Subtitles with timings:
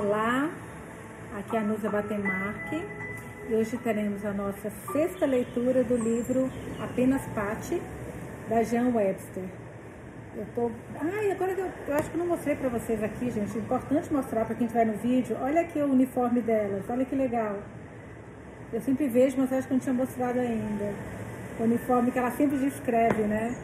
[0.00, 0.50] Olá,
[1.36, 2.82] aqui é a Nusa Batemarque
[3.50, 6.50] e hoje teremos a nossa sexta leitura do livro
[6.82, 7.82] Apenas Pate,
[8.48, 9.44] da Jean Webster.
[10.34, 10.70] Eu tô.
[10.98, 13.58] Ai, agora eu, eu acho que não mostrei para vocês aqui, gente.
[13.58, 15.36] Importante mostrar para quem estiver no vídeo.
[15.38, 17.58] Olha aqui o uniforme delas, olha que legal.
[18.72, 20.94] Eu sempre vejo, mas acho que não tinha mostrado ainda.
[21.58, 23.54] O uniforme que ela sempre descreve, né?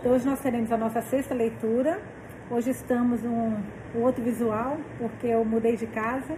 [0.00, 2.00] Então hoje nós teremos a nossa sexta leitura.
[2.50, 3.56] Hoje estamos um,
[3.96, 6.36] um outro visual, porque eu mudei de casa.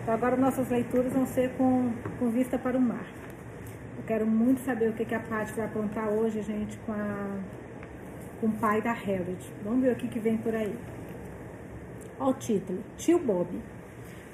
[0.00, 3.04] Então agora nossas leituras vão ser com, com vista para o mar.
[3.98, 7.36] Eu quero muito saber o que, que a Paty vai aprontar hoje, gente, com, a,
[8.40, 9.38] com o pai da Harold.
[9.62, 10.74] Vamos ver o que, que vem por aí.
[12.18, 13.48] Olha o título, Tio Bob,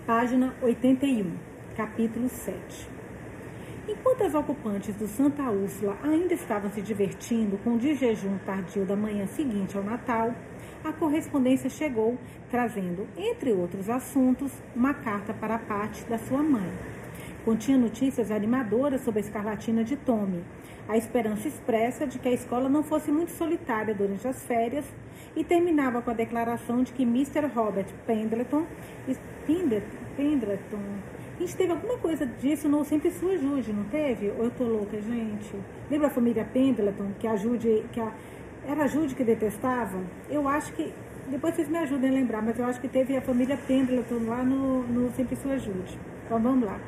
[0.06, 1.32] página 81,
[1.76, 2.97] capítulo 7.
[3.88, 8.84] Enquanto as ocupantes do Santa Úrsula ainda estavam se divertindo com o de jejum tardio
[8.84, 10.34] da manhã seguinte ao Natal,
[10.84, 12.18] a correspondência chegou
[12.50, 16.70] trazendo, entre outros assuntos, uma carta para a parte da sua mãe.
[17.46, 20.44] Continha notícias animadoras sobre a escarlatina de Tommy,
[20.86, 24.84] a esperança expressa de que a escola não fosse muito solitária durante as férias
[25.34, 27.46] e terminava com a declaração de que Mr.
[27.54, 28.66] Robert Pendleton,
[30.14, 30.82] Pendleton
[31.38, 34.28] a gente teve alguma coisa disso no Sempre Sua Ajude, não teve?
[34.30, 35.54] Ou eu tô louca, gente?
[35.88, 38.12] Lembra a família Pendleton, que a Jude, que a,
[38.66, 40.02] era a Jude que detestava?
[40.28, 40.92] Eu acho que,
[41.28, 44.42] depois vocês me ajudem a lembrar, mas eu acho que teve a família Pendleton lá
[44.42, 45.96] no, no Sempre Sua Ajude.
[46.26, 46.80] Então vamos lá.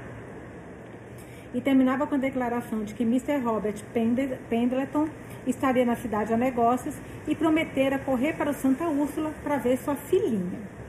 [1.55, 3.39] E terminava com a declaração de que Mr.
[3.39, 3.81] Robert
[4.49, 5.09] Pendleton
[5.47, 6.97] estaria na cidade a negócios
[7.29, 10.80] e prometera correr para o Santa Úrsula para ver sua filhinha.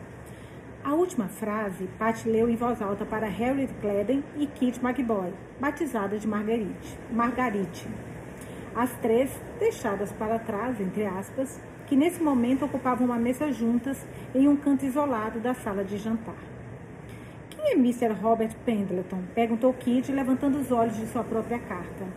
[0.84, 6.18] A última frase Pat leu em voz alta para Harry Cledden e Kit McBoy, batizada
[6.18, 6.98] de Margarite.
[7.12, 7.88] Margarite.
[8.76, 14.48] As três, deixadas para trás, entre aspas, que nesse momento ocupavam uma mesa juntas em
[14.48, 16.42] um canto isolado da sala de jantar.
[17.52, 18.14] Quem é Mr.
[18.14, 19.22] Robert Pendleton?
[19.36, 22.08] perguntou Kit, levantando os olhos de sua própria carta.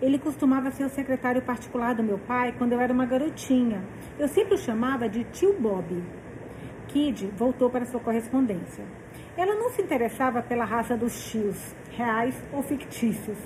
[0.00, 3.82] Ele costumava ser o secretário particular do meu pai quando eu era uma garotinha.
[4.18, 6.02] Eu sempre o chamava de tio Bob.
[6.88, 8.84] Kid voltou para sua correspondência.
[9.36, 11.56] Ela não se interessava pela raça dos tios,
[11.90, 13.38] reais ou fictícios.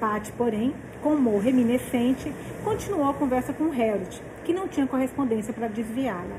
[0.00, 2.32] Pat, porém, com humor reminiscente,
[2.64, 6.36] continuou a conversa com Harold, que não tinha correspondência para desviá-la.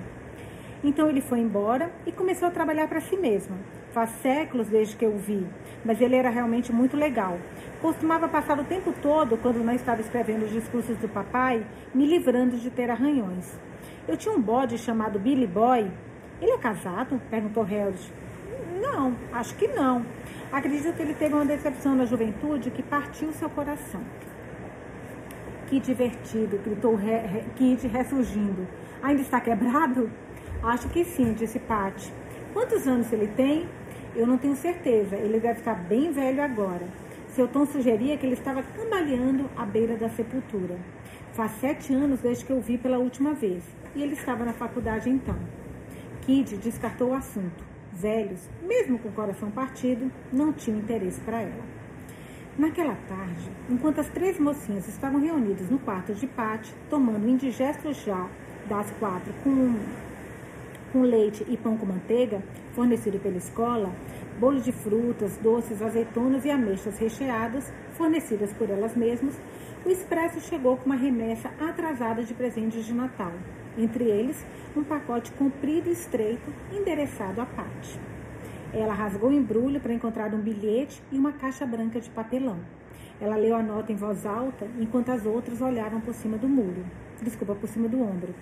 [0.84, 3.58] Então ele foi embora e começou a trabalhar para si mesmo.
[3.92, 5.48] Faz séculos desde que eu o vi,
[5.86, 7.40] mas ele era realmente muito legal.
[7.82, 12.58] Costumava passar o tempo todo, quando não estava escrevendo os discursos do papai, me livrando
[12.58, 13.58] de ter arranhões.
[14.08, 15.90] Eu tinha um bode chamado Billy Boy
[16.42, 17.22] ele é casado?
[17.30, 18.00] Perguntou Harold.
[18.82, 20.06] Não, acho que não.
[20.52, 24.02] Acredito que ele teve uma decepção na juventude que partiu seu coração.
[25.68, 27.00] Que divertido, gritou
[27.56, 28.68] Kid ressurgindo.
[29.02, 30.12] Ainda está quebrado?
[30.62, 32.10] Acho que sim, disse Pat.
[32.54, 33.68] Quantos anos ele tem?
[34.16, 35.16] Eu não tenho certeza.
[35.16, 36.88] Ele deve estar bem velho agora.
[37.30, 40.78] Seu tom sugeria que ele estava cambaleando à beira da sepultura.
[41.34, 43.64] Faz sete anos desde que eu vi pela última vez.
[43.94, 45.38] E ele estava na faculdade então.
[46.26, 47.64] Kid descartou o assunto.
[47.94, 51.64] Velhos, mesmo com o coração partido, não tinham interesse para ela.
[52.58, 58.28] Naquela tarde, enquanto as três mocinhas estavam reunidas no quarto de Pat, tomando indigesto já
[58.68, 59.76] das quatro com,
[60.92, 62.42] com leite e pão com manteiga,
[62.74, 63.92] fornecido pela escola,
[64.40, 69.36] bolo de frutas, doces, azeitonas e ameixas recheadas, fornecidas por elas mesmas,
[69.86, 73.34] o expresso chegou com uma remessa atrasada de presentes de Natal,
[73.78, 78.00] entre eles um pacote comprido e estreito endereçado a Pat.
[78.74, 82.60] Ela rasgou o embrulho para encontrar um bilhete e uma caixa branca de papelão.
[83.22, 86.86] Ela leu a nota em voz alta enquanto as outras olhavam por cima do muro.
[87.22, 88.36] Desculpa, por cima do ombro.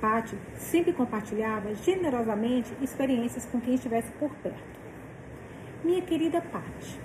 [0.00, 4.76] Pat sempre compartilhava generosamente experiências com quem estivesse por perto.
[5.84, 6.98] Minha querida Pat,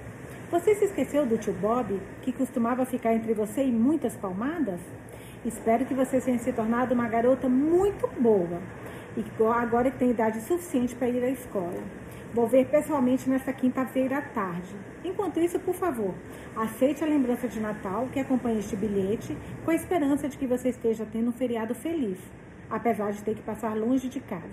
[0.50, 4.80] você se esqueceu do tio Bob, que costumava ficar entre você e muitas palmadas?
[5.44, 8.62] Espero que você tenha se tornado uma garota muito boa
[9.18, 11.82] e agora que tem idade suficiente para ir à escola.
[12.32, 14.76] Vou ver pessoalmente nesta quinta-feira à tarde.
[15.04, 16.14] Enquanto isso, por favor,
[16.56, 19.36] aceite a lembrança de Natal que acompanha este bilhete,
[19.66, 22.20] com a esperança de que você esteja tendo um feriado feliz,
[22.70, 24.46] apesar de ter que passar longe de casa.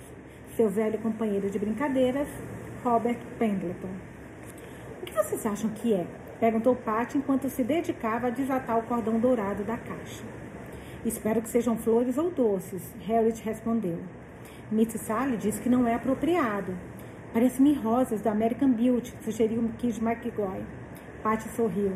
[0.56, 2.28] Seu velho companheiro de brincadeiras,
[2.82, 3.92] Robert Pendleton.
[5.02, 6.06] O que vocês acham que é?
[6.40, 10.24] Perguntou Pat enquanto se dedicava a desatar o cordão dourado da caixa.
[11.04, 13.98] Espero que sejam flores ou doces, Harriet respondeu.
[14.70, 16.76] Miss Sally disse que não é apropriado.
[17.32, 20.62] Parece-me rosas da American Beauty, sugeriu Kid McGoy.
[21.22, 21.92] Patty sorriu.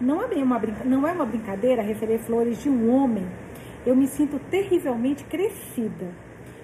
[0.00, 3.26] Não é, uma não é uma brincadeira receber flores de um homem.
[3.84, 6.08] Eu me sinto terrivelmente crescida.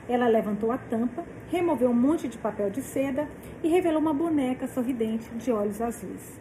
[0.08, 3.28] Ela levantou a tampa, removeu um monte de papel de seda
[3.62, 6.40] e revelou uma boneca sorridente de olhos azuis.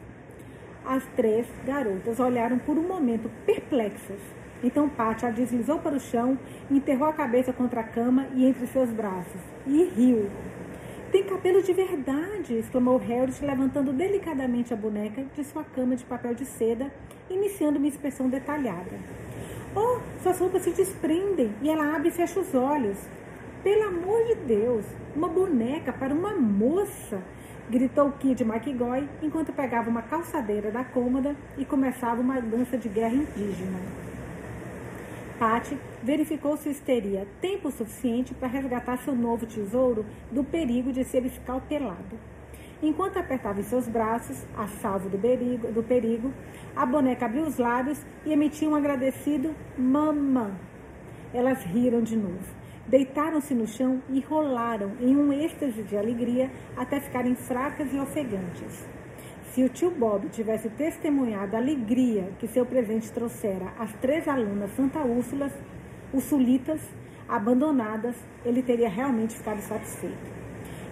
[0.86, 4.39] As três garotas olharam por um momento perplexas.
[4.64, 6.38] Então Patty a deslizou para o chão,
[6.70, 10.30] enterrou a cabeça contra a cama e entre seus braços e riu.
[11.12, 12.54] Tem cabelo de verdade!
[12.54, 16.92] exclamou Harris, levantando delicadamente a boneca de sua cama de papel de seda,
[17.30, 18.96] iniciando uma inspeção detalhada.
[19.76, 22.98] Oh, suas roupas se desprendem e ela abre e fecha os olhos.
[23.64, 24.86] Pelo amor de Deus,
[25.16, 27.22] uma boneca para uma moça!
[27.70, 33.16] gritou Kid McGoy enquanto pegava uma calçadeira da cômoda e começava uma dança de guerra
[33.16, 33.80] indígena.
[35.40, 41.26] Patty verificou se teria tempo suficiente para resgatar seu novo tesouro do perigo de ser
[41.26, 42.20] escalpelado.
[42.84, 46.34] Enquanto apertava em seus braços, a salvo do perigo, do perigo,
[46.76, 50.52] a boneca abriu os lábios e emitiu um agradecido mamã.
[51.34, 52.60] Elas riram de novo.
[52.86, 58.99] Deitaram-se no chão e rolaram em um êxtase de alegria até ficarem fracas e ofegantes.
[59.54, 64.70] Se o tio Bob tivesse testemunhado a alegria que seu presente trouxera às três alunas
[64.76, 65.52] Santa Úrsulas,
[66.14, 66.80] os sulitas,
[67.28, 68.16] abandonadas,
[68.46, 70.40] ele teria realmente ficado satisfeito.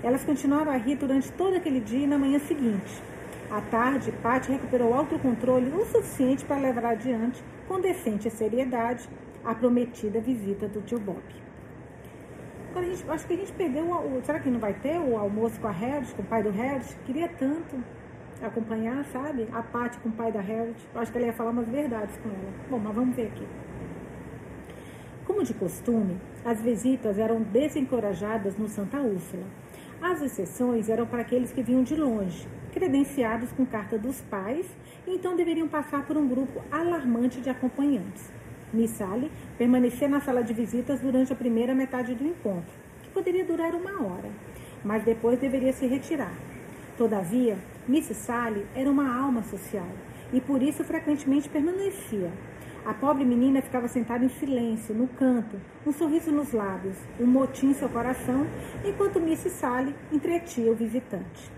[0.04, 3.02] Elas continuaram a rir durante todo aquele dia e na manhã seguinte.
[3.52, 9.08] À tarde, Patty recuperou autocontrole o suficiente para levar adiante, com decente seriedade,
[9.46, 11.22] a prometida visita do tio Bob.
[12.72, 13.86] Agora, a gente, acho que a gente perdeu.
[13.86, 16.52] O, será que não vai ter o almoço com a Harris, com o pai do
[16.52, 16.98] Harris?
[17.06, 17.76] Queria tanto
[18.42, 19.48] acompanhar, sabe?
[19.54, 20.76] A Paty com o pai da Harris.
[20.96, 22.54] Acho que ela ia falar umas verdades com ela.
[22.70, 23.48] Bom, mas vamos ver aqui.
[25.26, 29.44] Como de costume, as visitas eram desencorajadas no Santa Úrsula.
[30.02, 34.66] As exceções eram para aqueles que vinham de longe, credenciados com carta dos pais,
[35.06, 38.32] e então deveriam passar por um grupo alarmante de acompanhantes.
[38.72, 43.44] Miss Sally permanecia na sala de visitas durante a primeira metade do encontro, que poderia
[43.44, 44.30] durar uma hora,
[44.84, 46.34] mas depois deveria se retirar.
[46.98, 47.58] Todavia,
[47.88, 49.88] Miss Sally era uma alma social
[50.34, 52.30] e por isso frequentemente permanecia.
[52.86, 55.56] A pobre menina ficava sentada em silêncio, no canto,
[55.86, 58.46] um sorriso nos lábios, um motim em seu coração,
[58.84, 61.50] enquanto Miss Sally entretia o visitante.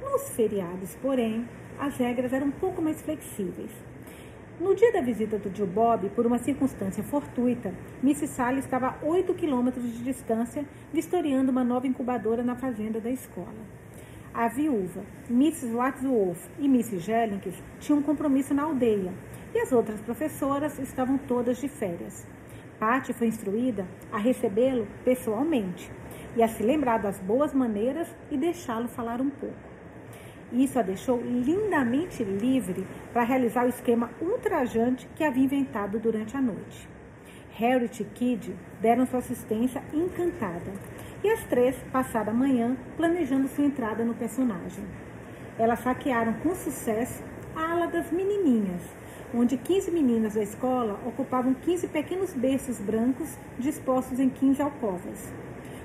[0.00, 3.72] Nos feriados, porém, as regras eram um pouco mais flexíveis.
[4.60, 8.28] No dia da visita do tio Bob, por uma circunstância fortuita, Mrs.
[8.28, 13.81] Sally estava a 8 quilômetros de distância, vistoriando uma nova incubadora na fazenda da escola.
[14.34, 15.74] A viúva, Mrs.
[15.74, 17.00] Wadsworth e Mrs.
[17.00, 19.12] Jellings tinham um compromisso na aldeia,
[19.54, 22.26] e as outras professoras estavam todas de férias.
[22.80, 25.92] Patty foi instruída a recebê-lo pessoalmente
[26.34, 29.54] e a se lembrar das boas maneiras e deixá-lo falar um pouco.
[30.50, 36.40] Isso a deixou lindamente livre para realizar o esquema ultrajante que havia inventado durante a
[36.40, 36.88] noite.
[37.50, 40.72] Harriet e Kid deram sua assistência encantada
[41.22, 44.84] e as três passaram a manhã planejando sua entrada no personagem.
[45.58, 47.22] Elas saquearam com sucesso
[47.54, 48.82] a ala das menininhas,
[49.34, 55.32] onde 15 meninas da escola ocupavam 15 pequenos berços brancos dispostos em 15 alcovas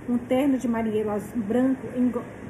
[0.10, 1.88] um terno de marinheiro branco,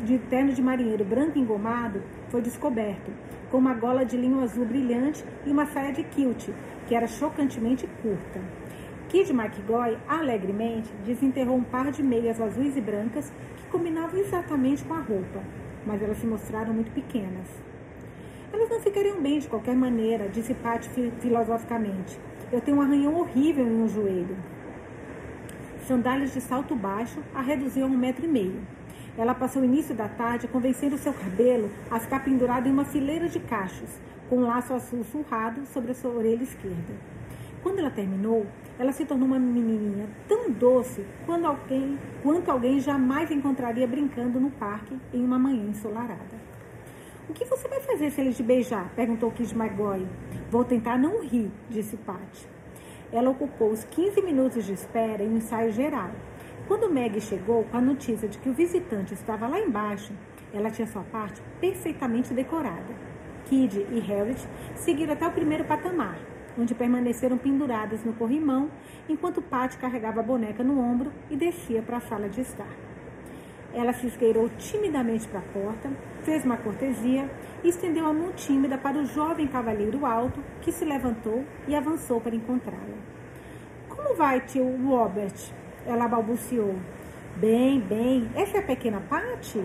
[0.04, 3.12] de terno de marinheiro branco engomado foi descoberto,
[3.50, 6.50] com uma gola de linho azul brilhante e uma saia de kilt,
[6.88, 8.40] que era chocantemente curta.
[9.10, 14.94] Kid McGoy, alegremente, desenterrou um par de meias azuis e brancas que combinavam exatamente com
[14.94, 15.42] a roupa,
[15.86, 17.48] mas elas se mostraram muito pequenas.
[18.52, 20.86] Elas não ficariam bem de qualquer maneira, disse Pat
[21.20, 22.20] filosoficamente.
[22.52, 24.36] Eu tenho um arranhão horrível em um joelho
[25.88, 28.62] sandálias de salto baixo, a reduziu a um metro e meio.
[29.18, 33.30] Ela passou o início da tarde convencendo seu cabelo a ficar pendurado em uma fileira
[33.30, 33.90] de cachos,
[34.30, 36.94] com um laço azul surrado sobre a sua orelha esquerda.
[37.64, 38.46] Quando ela terminou,
[38.80, 44.52] ela se tornou uma menininha tão doce quanto alguém, quanto alguém jamais encontraria brincando no
[44.52, 46.48] parque em uma manhã ensolarada.
[47.30, 48.90] O que você vai fazer se ele te beijar?
[48.96, 50.08] perguntou Kid McGoy.
[50.50, 52.48] Vou tentar não rir, disse Patty.
[53.12, 56.12] Ela ocupou os 15 minutos de espera em um ensaio geral.
[56.68, 60.14] Quando Meg chegou com a notícia de que o visitante estava lá embaixo,
[60.54, 62.96] ela tinha sua parte perfeitamente decorada.
[63.46, 66.20] Kid e Harriet seguiram até o primeiro patamar,
[66.58, 68.70] onde permaneceram penduradas no corrimão,
[69.08, 72.72] enquanto Patty carregava a boneca no ombro e descia para a sala de estar.
[73.74, 75.90] Ela se esgueirou timidamente para a porta,
[76.24, 77.30] fez uma cortesia
[77.64, 82.20] e estendeu a mão tímida para o jovem cavalheiro alto, que se levantou e avançou
[82.20, 82.98] para encontrá-la.
[83.90, 85.36] Como vai, tio Robert?
[85.86, 86.76] Ela balbuciou.
[87.36, 88.30] Bem, bem.
[88.36, 89.64] Essa é a pequena Patty?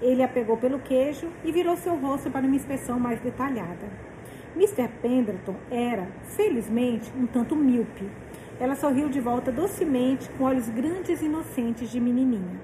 [0.00, 4.09] Ele a pegou pelo queijo e virou seu rosto para uma inspeção mais detalhada.
[4.56, 4.88] Mr.
[5.00, 8.08] Pendleton era, felizmente, um tanto míope
[8.58, 12.60] Ela sorriu de volta docemente, com olhos grandes e inocentes de menininha.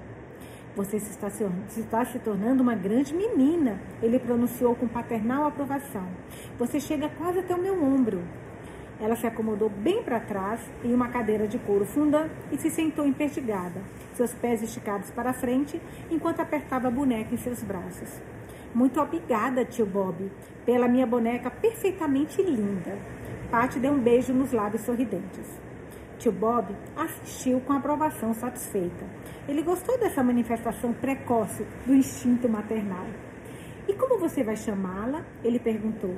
[0.75, 1.43] Você se está, se,
[1.79, 6.07] está se tornando uma grande menina, ele pronunciou com paternal aprovação.
[6.59, 8.21] Você chega quase até o meu ombro.
[8.99, 13.07] Ela se acomodou bem para trás em uma cadeira de couro funda e se sentou
[13.07, 13.81] empertigada,
[14.13, 18.21] seus pés esticados para a frente, enquanto apertava a boneca em seus braços.
[18.73, 20.29] Muito obrigada, tio Bob,
[20.67, 22.99] pela minha boneca perfeitamente linda.
[23.49, 25.47] Patty deu um beijo nos lábios sorridentes.
[26.19, 29.05] Tio Bob assistiu com aprovação satisfeita.
[29.47, 33.05] Ele gostou dessa manifestação precoce do instinto maternal.
[33.87, 35.23] E como você vai chamá-la?
[35.41, 36.13] Ele perguntou.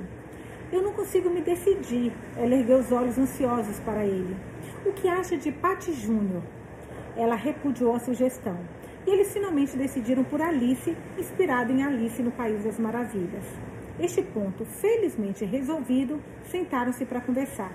[0.72, 2.12] Eu não consigo me decidir.
[2.36, 4.36] Ela ergueu os olhos ansiosos para ele.
[4.84, 6.41] O que acha de Patty Júnior?
[7.15, 8.58] Ela repudiou a sugestão.
[9.06, 13.46] E eles finalmente decidiram por Alice, inspirado em Alice no País das Maravilhas.
[14.00, 17.72] Este ponto, felizmente resolvido, sentaram-se para conversar.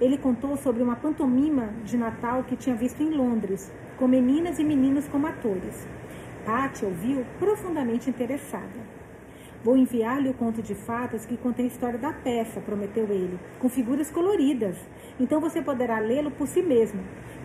[0.00, 4.64] Ele contou sobre uma pantomima de Natal que tinha visto em Londres, com meninas e
[4.64, 5.86] meninos como atores.
[6.44, 8.80] Patty ouviu profundamente interessada.
[9.62, 13.68] Vou enviar-lhe o conto de fadas que contém a história da peça, prometeu ele, com
[13.68, 14.76] figuras coloridas.
[15.20, 17.00] Então você poderá lê-lo por si mesmo.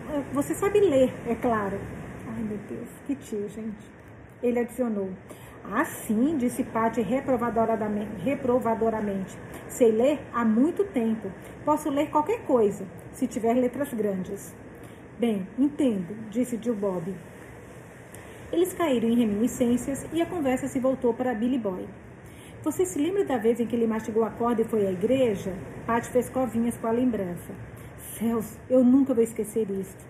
[0.08, 1.78] Ah, você sabe ler, é claro.
[2.26, 3.86] Ai, meu Deus, que tio, gente.
[4.42, 5.10] Ele adicionou.
[5.70, 9.36] Ah, sim, disse Patty reprovadoramente.
[9.68, 11.30] Sei ler há muito tempo.
[11.62, 14.54] Posso ler qualquer coisa, se tiver letras grandes.
[15.18, 17.14] Bem, entendo, disse Jill Bob.
[18.50, 21.86] Eles caíram em reminiscências e a conversa se voltou para Billy Boy.
[22.62, 25.52] Você se lembra da vez em que ele mastigou a corda e foi à igreja?
[25.86, 27.52] Patty fez covinhas com a lembrança.
[28.18, 30.02] Céus, eu nunca vou esquecer isto.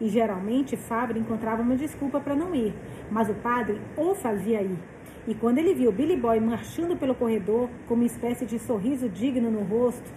[0.00, 2.74] E geralmente Fábio encontrava uma desculpa para não ir,
[3.10, 4.93] mas o padre o fazia ir.
[5.26, 9.50] E quando ele viu Billy Boy marchando pelo corredor com uma espécie de sorriso digno
[9.50, 10.12] no rosto,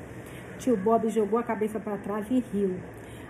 [0.59, 2.75] tio Bob jogou a cabeça para trás e riu.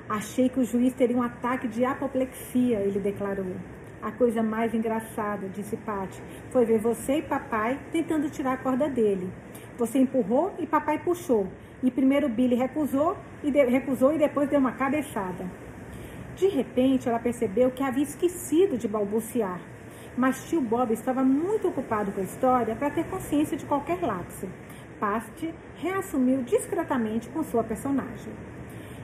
[0.10, 3.54] Achei que o juiz teria um ataque de apoplexia, ele declarou.
[4.02, 6.20] A coisa mais engraçada, disse Patty,
[6.50, 9.30] foi ver você e papai tentando tirar a corda dele.
[9.78, 11.48] Você empurrou e papai puxou.
[11.84, 15.46] E primeiro Billy recusou e, de, recusou e depois deu uma cabeçada.
[16.36, 19.60] De repente, ela percebeu que havia esquecido de balbuciar
[20.18, 24.50] mas tio Bob estava muito ocupado com a história para ter consciência de qualquer lapso.
[25.00, 28.34] Past reassumiu discretamente com sua personagem.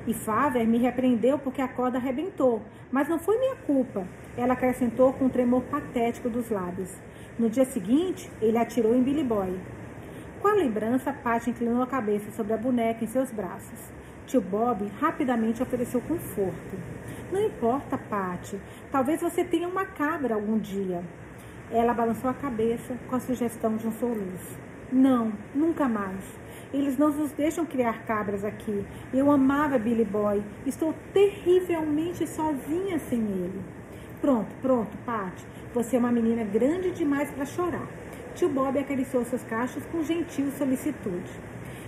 [0.08, 4.06] E Faver me repreendeu porque a corda arrebentou, mas não foi minha culpa.
[4.36, 6.92] Ela acrescentou com um tremor patético dos lábios.
[7.38, 9.58] No dia seguinte, ele atirou em Billy Boy.
[10.42, 13.80] Com a lembrança, Pat inclinou a cabeça sobre a boneca em seus braços.
[14.26, 16.78] Tio Bob rapidamente ofereceu conforto.
[17.32, 18.60] Não importa, Pati.
[18.92, 21.04] Talvez você tenha uma cabra algum dia.
[21.72, 24.58] Ela balançou a cabeça com a sugestão de um soluço.
[24.92, 26.24] Não, nunca mais.
[26.74, 28.86] Eles não nos deixam criar cabras aqui.
[29.14, 30.44] Eu amava Billy Boy.
[30.66, 33.62] Estou terrivelmente sozinha sem ele.
[34.22, 35.46] Pronto, pronto, Pati.
[35.74, 37.88] Você é uma menina grande demais para chorar.
[38.36, 41.32] Tio Bob acariciou seus cachos com gentil solicitude.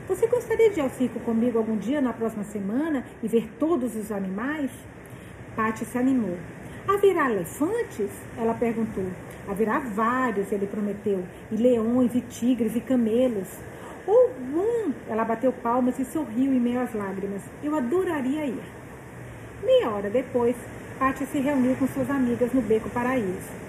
[0.08, 3.96] Você gostaria de ir ao circo comigo algum dia na próxima semana e ver todos
[3.96, 4.70] os animais?
[5.56, 6.38] Pati se animou.
[6.88, 8.12] Haverá elefantes?
[8.38, 9.06] Ela perguntou.
[9.48, 13.48] Haverá vários, ele prometeu, e leões, e tigres, e camelos.
[14.06, 14.94] Ou um!
[15.10, 17.42] Ela bateu palmas e sorriu em meio às lágrimas.
[17.64, 18.64] Eu adoraria ir.
[19.64, 20.56] Meia hora depois,
[21.00, 23.65] Pati se reuniu com suas amigas no Beco Paraíso.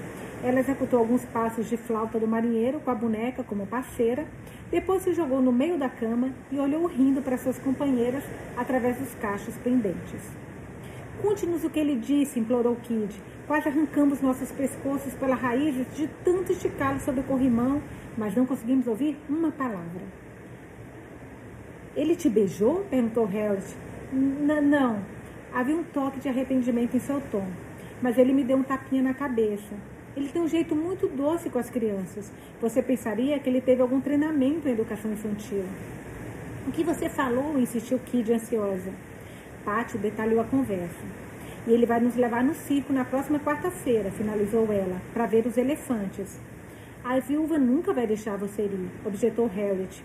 [0.47, 4.25] Ela executou alguns passos de flauta do marinheiro com a boneca como parceira,
[4.71, 8.23] depois se jogou no meio da cama e olhou rindo para suas companheiras
[8.57, 10.23] através dos cachos pendentes.
[11.21, 13.21] Conte-nos o que ele disse, implorou Kid.
[13.49, 17.83] Quase arrancamos nossos pescoços pela raiz de tanto esticá-los sobre o corrimão,
[18.17, 20.03] mas não conseguimos ouvir uma palavra.
[21.97, 22.87] Ele te beijou?
[22.89, 23.65] perguntou Harold.
[24.13, 25.03] Não.
[25.53, 27.49] Havia um toque de arrependimento em seu tom,
[28.01, 29.75] mas ele me deu um tapinha na cabeça.
[30.17, 32.33] Ele tem um jeito muito doce com as crianças.
[32.61, 35.65] Você pensaria que ele teve algum treinamento em educação infantil.
[36.67, 37.59] O que você falou?
[37.59, 38.91] insistiu Kid ansiosa.
[39.63, 41.05] Pátio detalhou a conversa.
[41.67, 45.59] E ele vai nos levar no circo na próxima quarta-feira, finalizou ela, para ver os
[45.59, 46.41] elefantes.
[47.05, 50.03] A viúva nunca vai deixar você ir, objetou Harriet.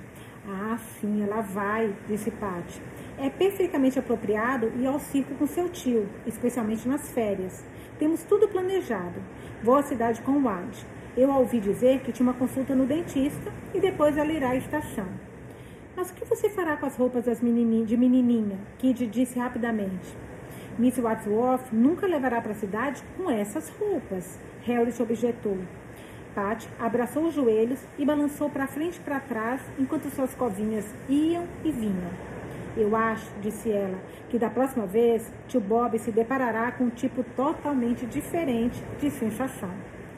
[0.48, 2.82] Ah, sim, ela vai, disse Patty.
[3.18, 7.64] É perfeitamente apropriado ir ao circo com seu tio, especialmente nas férias.
[7.98, 9.22] Temos tudo planejado.
[9.64, 10.76] Vou à cidade com o Wad.
[11.16, 14.56] Eu a ouvi dizer que tinha uma consulta no dentista e depois ela irá à
[14.56, 15.06] estação.
[15.96, 18.58] Mas o que você fará com as roupas das menininha, de menininha?
[18.80, 20.18] Kid disse rapidamente.
[20.80, 24.40] Miss Wadsworth nunca levará para a cidade com essas roupas.
[24.64, 25.60] Harry objetou.
[26.34, 31.46] Pat abraçou os joelhos e balançou para frente e para trás enquanto suas covinhas iam
[31.64, 32.41] e vinham.
[32.76, 34.00] Eu acho, disse ela,
[34.30, 39.72] que da próxima vez tio Bob se deparará com um tipo totalmente diferente de sensação.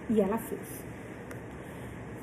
[0.10, 0.83] E ela fez.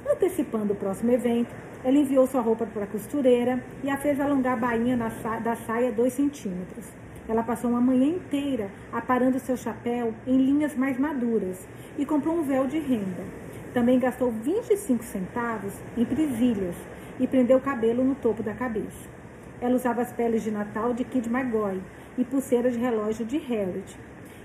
[0.08, 4.52] Antecipando o próximo evento, ela enviou sua roupa para a costureira e a fez alongar
[4.52, 6.87] a bainha da saia dois centímetros.
[7.28, 11.66] Ela passou uma manhã inteira aparando seu chapéu em linhas mais maduras
[11.99, 13.25] e comprou um véu de renda.
[13.72, 16.76] Também gastou 25 centavos em presilhas
[17.18, 19.20] e prendeu o cabelo no topo da cabeça.
[19.61, 21.83] Ela usava as peles de Natal de Kid McGoy
[22.17, 23.99] e pulseira de relógio de Harriet.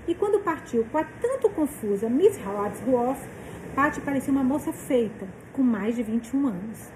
[0.06, 3.26] E quando partiu com a tanto confusa Miss Wadsworth,
[3.74, 6.92] Patty parecia uma moça feita, com mais de 21 anos.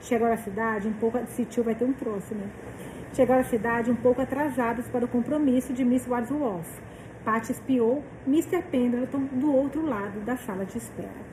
[0.00, 1.18] Chegou à cidade um pouco...
[1.48, 2.48] Tio vai ter um troço, né?
[3.12, 6.80] Chegaram à cidade um pouco atrasados para o compromisso de Miss Wadsworth.
[7.24, 8.62] Patty espiou Mr.
[8.70, 11.24] Pendleton do outro lado da sala de espera.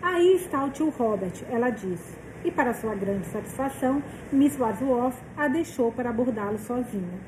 [0.00, 2.21] Aí está o tio Robert, ela disse.
[2.44, 7.20] E para sua grande satisfação, Miss Wadsworth a deixou para abordá-lo sozinha.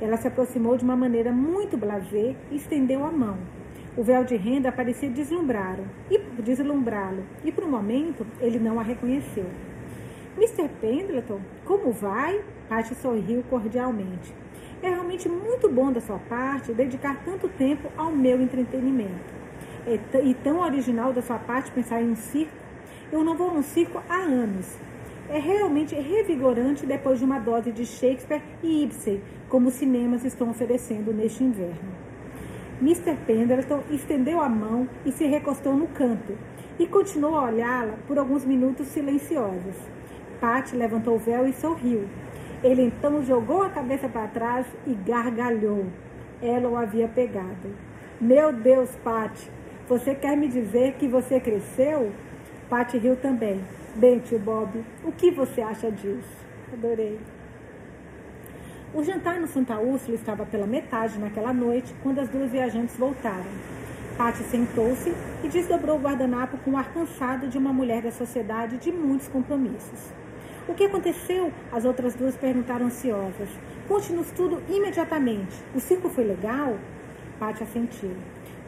[0.00, 3.38] Ela se aproximou de uma maneira muito blasé e estendeu a mão.
[3.96, 8.82] O véu de renda parecia deslumbrá-lo e, deslumbrá-lo, e por um momento ele não a
[8.82, 9.46] reconheceu.
[10.36, 10.68] Mr.
[10.80, 12.44] Pendleton, como vai?
[12.68, 14.34] Patty sorriu cordialmente.
[14.82, 19.34] É realmente muito bom da sua parte dedicar tanto tempo ao meu entretenimento.
[19.86, 22.65] É e tão original da sua parte pensar em um circo.
[23.12, 24.76] Eu não vou num circo há anos.
[25.28, 30.50] É realmente revigorante depois de uma dose de Shakespeare e Ibsen, como os cinemas estão
[30.50, 31.94] oferecendo neste inverno.
[32.80, 33.16] Mr.
[33.26, 36.36] Pendleton estendeu a mão e se recostou no canto,
[36.78, 39.76] e continuou a olhá-la por alguns minutos silenciosos.
[40.40, 42.06] Pat levantou o véu e sorriu.
[42.62, 45.86] Ele então jogou a cabeça para trás e gargalhou.
[46.42, 47.74] Ela o havia pegado.
[48.20, 49.32] Meu Deus, Pat,
[49.88, 52.12] você quer me dizer que você cresceu?
[52.68, 53.62] Pat riu também.
[53.94, 56.36] Bem, tio Bob, o que você acha disso?
[56.72, 57.16] Adorei.
[58.92, 63.46] O jantar no Santa Úrsula estava pela metade naquela noite, quando as duas viajantes voltaram.
[64.18, 68.78] Patty sentou-se e desdobrou o guardanapo com o ar cansado de uma mulher da sociedade
[68.78, 70.12] de muitos compromissos.
[70.66, 71.52] O que aconteceu?
[71.70, 73.48] As outras duas perguntaram ansiosas.
[73.86, 75.54] Conte-nos tudo imediatamente.
[75.72, 76.76] O circo foi legal?
[77.38, 78.16] Patty assentiu.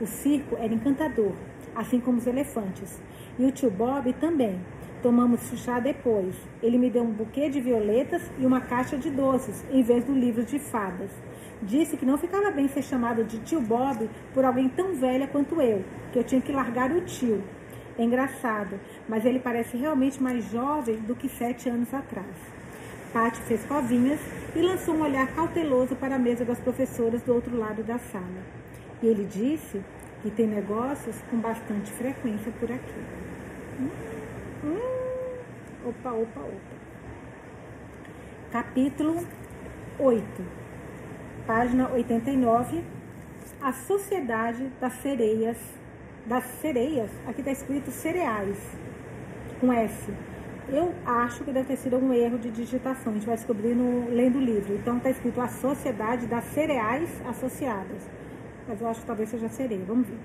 [0.01, 1.33] O circo era encantador,
[1.75, 3.01] assim como os elefantes.
[3.39, 4.59] E o tio Bob também.
[5.01, 6.35] Tomamos chá depois.
[6.61, 10.13] Ele me deu um buquê de violetas e uma caixa de doces, em vez do
[10.13, 11.11] livro de fadas.
[11.63, 15.61] Disse que não ficava bem ser chamado de tio Bob por alguém tão velha quanto
[15.61, 17.43] eu, que eu tinha que largar o tio.
[17.97, 22.35] É engraçado, mas ele parece realmente mais jovem do que sete anos atrás.
[23.13, 24.21] Paty fez covinhas
[24.55, 28.43] e lançou um olhar cauteloso para a mesa das professoras do outro lado da sala.
[29.03, 29.81] E ele disse
[30.23, 33.28] que tem negócios com bastante frequência por aqui.
[33.79, 33.91] Hum?
[34.65, 35.89] Hum.
[35.89, 36.79] Opa, opa, opa.
[38.51, 39.27] Capítulo
[39.99, 40.25] 8,
[41.47, 42.85] página 89.
[43.61, 45.59] A Sociedade das Sereias
[46.29, 48.59] das sereias, aqui está escrito cereais,
[49.61, 50.13] com S.
[50.69, 54.11] Eu acho que deve ter sido algum erro de digitação, a gente vai descobrir no,
[54.11, 54.75] lendo o livro.
[54.75, 58.07] Então está escrito a Sociedade das Cereais Associadas.
[58.69, 60.19] Mas eu acho que talvez seja sereia, vamos ver.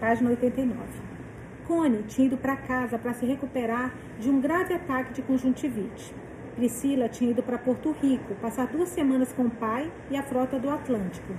[0.00, 1.17] Página 89.
[1.68, 6.14] Cone tinha ido para casa para se recuperar de um grave ataque de conjuntivite.
[6.56, 10.58] Priscila tinha ido para Porto Rico, passar duas semanas com o pai e a frota
[10.58, 11.34] do Atlântico.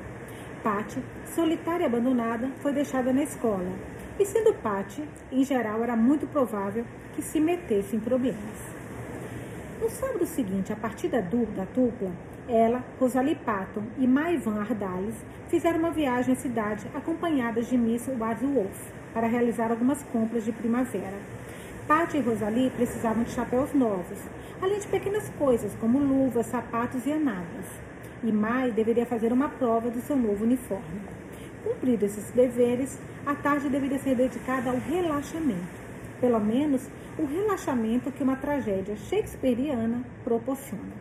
[0.61, 3.73] Patty, solitária e abandonada, foi deixada na escola.
[4.19, 8.37] E sendo Patty, em geral, era muito provável que se metesse em problemas.
[9.81, 12.13] No sábado seguinte, a partir da dupla,
[12.47, 15.15] ela, Rosalie Patton e Maivan Ardales
[15.47, 21.17] fizeram uma viagem à cidade acompanhadas de Miss Wadsworth para realizar algumas compras de primavera.
[21.87, 24.19] Patty e Rosalie precisavam de chapéus novos,
[24.61, 27.65] além de pequenas coisas como luvas, sapatos e anadas
[28.23, 31.01] e Mai deveria fazer uma prova do seu novo uniforme.
[31.63, 35.79] Cumpridos esses deveres, a tarde deveria ser dedicada ao relaxamento,
[36.19, 40.98] pelo menos o relaxamento que uma tragédia shakespeariana proporciona.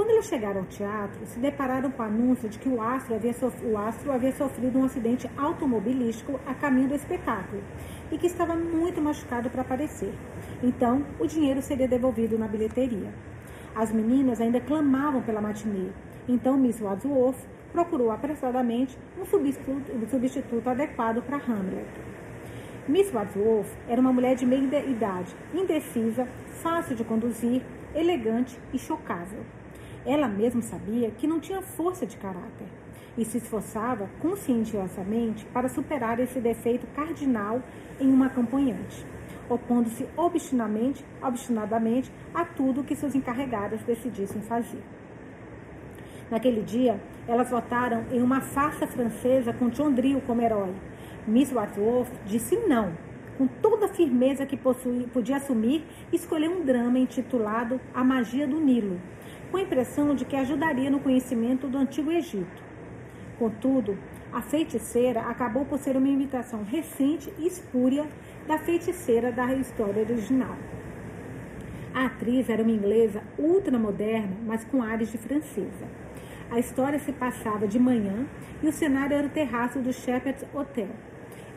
[0.00, 3.34] Quando eles chegaram ao teatro, se depararam com o anúncio de que o astro havia,
[3.64, 7.62] o astro havia sofrido um acidente automobilístico a caminho do espetáculo
[8.10, 10.14] e que estava muito machucado para aparecer.
[10.62, 13.12] Então, o dinheiro seria devolvido na bilheteria.
[13.74, 15.90] As meninas ainda clamavam pela matinê,
[16.26, 21.90] então Miss Wadsworth procurou apressadamente um substituto, um substituto adequado para Hamlet.
[22.88, 26.26] Miss Wadsworth era uma mulher de meia idade, indecisa,
[26.62, 27.60] fácil de conduzir,
[27.94, 29.44] elegante e chocável.
[30.04, 32.66] Ela mesma sabia que não tinha força de caráter
[33.18, 37.60] e se esforçava conscientemente para superar esse defeito cardinal
[38.00, 39.04] em uma acompanhante.
[39.48, 44.80] opondo-se obstinadamente, obstinadamente a tudo que suas encarregadas decidissem fazer.
[46.30, 50.72] Naquele dia, elas votaram em uma farsa francesa com John Drill como herói.
[51.26, 52.92] Miss Wadsworth disse não,
[53.36, 58.60] com toda a firmeza que possui, podia assumir, escolheu um drama intitulado A Magia do
[58.60, 59.00] Nilo,
[59.50, 62.62] com a impressão de que ajudaria no conhecimento do Antigo Egito.
[63.38, 63.98] Contudo,
[64.32, 68.06] a feiticeira acabou por ser uma imitação recente e espúria
[68.46, 70.56] da feiticeira da história original.
[71.92, 75.88] A atriz era uma inglesa ultramoderna, mas com ares de francesa.
[76.48, 78.26] A história se passava de manhã
[78.62, 80.90] e o cenário era o terraço do Shepherd's Hotel.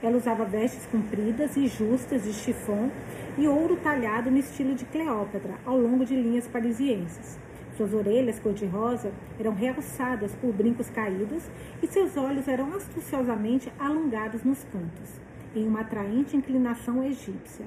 [0.01, 2.91] Ela usava vestes compridas e justas de chifão
[3.37, 7.39] e ouro talhado no estilo de Cleópatra, ao longo de linhas parisienses.
[7.75, 11.43] Suas orelhas cor-de-rosa eram realçadas por brincos caídos
[11.81, 15.19] e seus olhos eram astuciosamente alongados nos cantos,
[15.55, 17.65] em uma atraente inclinação egípcia.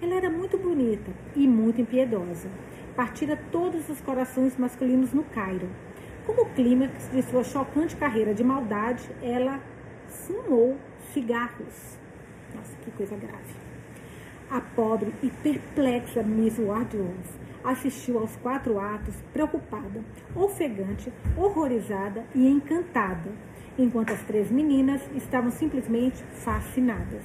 [0.00, 2.48] Ela era muito bonita e muito impiedosa.
[2.94, 5.68] Partira todos os corações masculinos no Cairo.
[6.24, 9.60] Como clímax de sua chocante carreira de maldade, ela
[10.08, 10.78] fumou
[11.12, 11.98] cigarros.
[12.54, 13.54] Nossa, que coisa grave.
[14.50, 23.30] A pobre e perplexa Miss Wardrobe assistiu aos quatro atos preocupada, ofegante, horrorizada e encantada,
[23.78, 27.24] enquanto as três meninas estavam simplesmente fascinadas.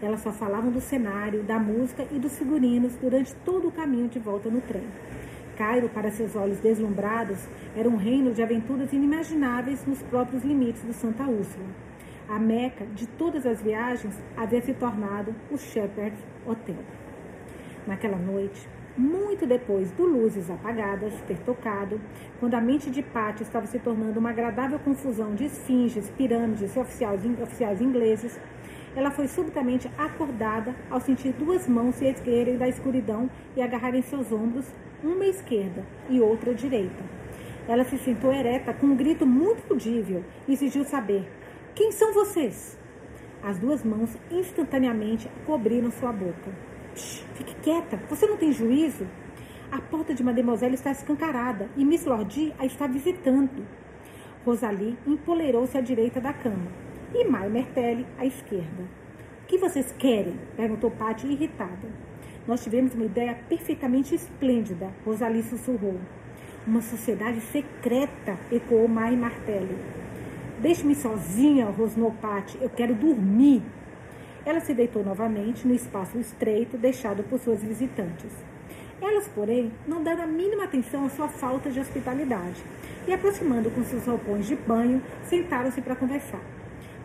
[0.00, 4.18] Elas só falavam do cenário, da música e dos figurinos durante todo o caminho de
[4.18, 4.86] volta no trem.
[5.56, 7.38] Cairo, para seus olhos deslumbrados,
[7.74, 11.66] era um reino de aventuras inimagináveis nos próprios limites do Santa Úrsula.
[12.28, 16.76] A meca de todas as viagens havia se tornado o Shepherd's Hotel.
[17.88, 22.00] Naquela noite, muito depois do Luzes Apagadas ter tocado,
[22.40, 26.78] quando a mente de Patty estava se tornando uma agradável confusão de esfinges, pirâmides e
[26.78, 28.38] oficiais, oficiais ingleses,
[28.96, 34.32] ela foi subitamente acordada ao sentir duas mãos se erguerem da escuridão e agarrarem seus
[34.32, 34.66] ombros,
[35.04, 37.04] uma esquerda e outra direita.
[37.68, 41.30] Ela se sentou ereta com um grito muito audível e exigiu saber:
[41.74, 42.76] Quem são vocês?
[43.44, 46.67] As duas mãos instantaneamente cobriram sua boca.
[47.34, 49.06] Fique quieta, você não tem juízo?
[49.70, 53.66] A porta de Mademoiselle está escancarada e Miss Lordi a está visitando.
[54.44, 56.70] Rosalie empoleirou-se à direita da cama
[57.14, 58.84] e Mai Mertelli à esquerda.
[59.42, 60.34] O que vocês querem?
[60.56, 61.88] perguntou Patty irritada.
[62.46, 65.98] Nós tivemos uma ideia perfeitamente esplêndida, Rosalie sussurrou.
[66.66, 69.76] Uma sociedade secreta, ecoou Mai Martelli.
[70.60, 72.58] Deixe-me sozinha, rosnou Patty.
[72.60, 73.62] Eu quero dormir.
[74.44, 78.32] Ela se deitou novamente no espaço estreito deixado por suas visitantes.
[79.00, 82.62] Elas, porém, não deram a mínima atenção à sua falta de hospitalidade
[83.06, 86.40] e, aproximando com seus roupões de banho, sentaram-se para conversar.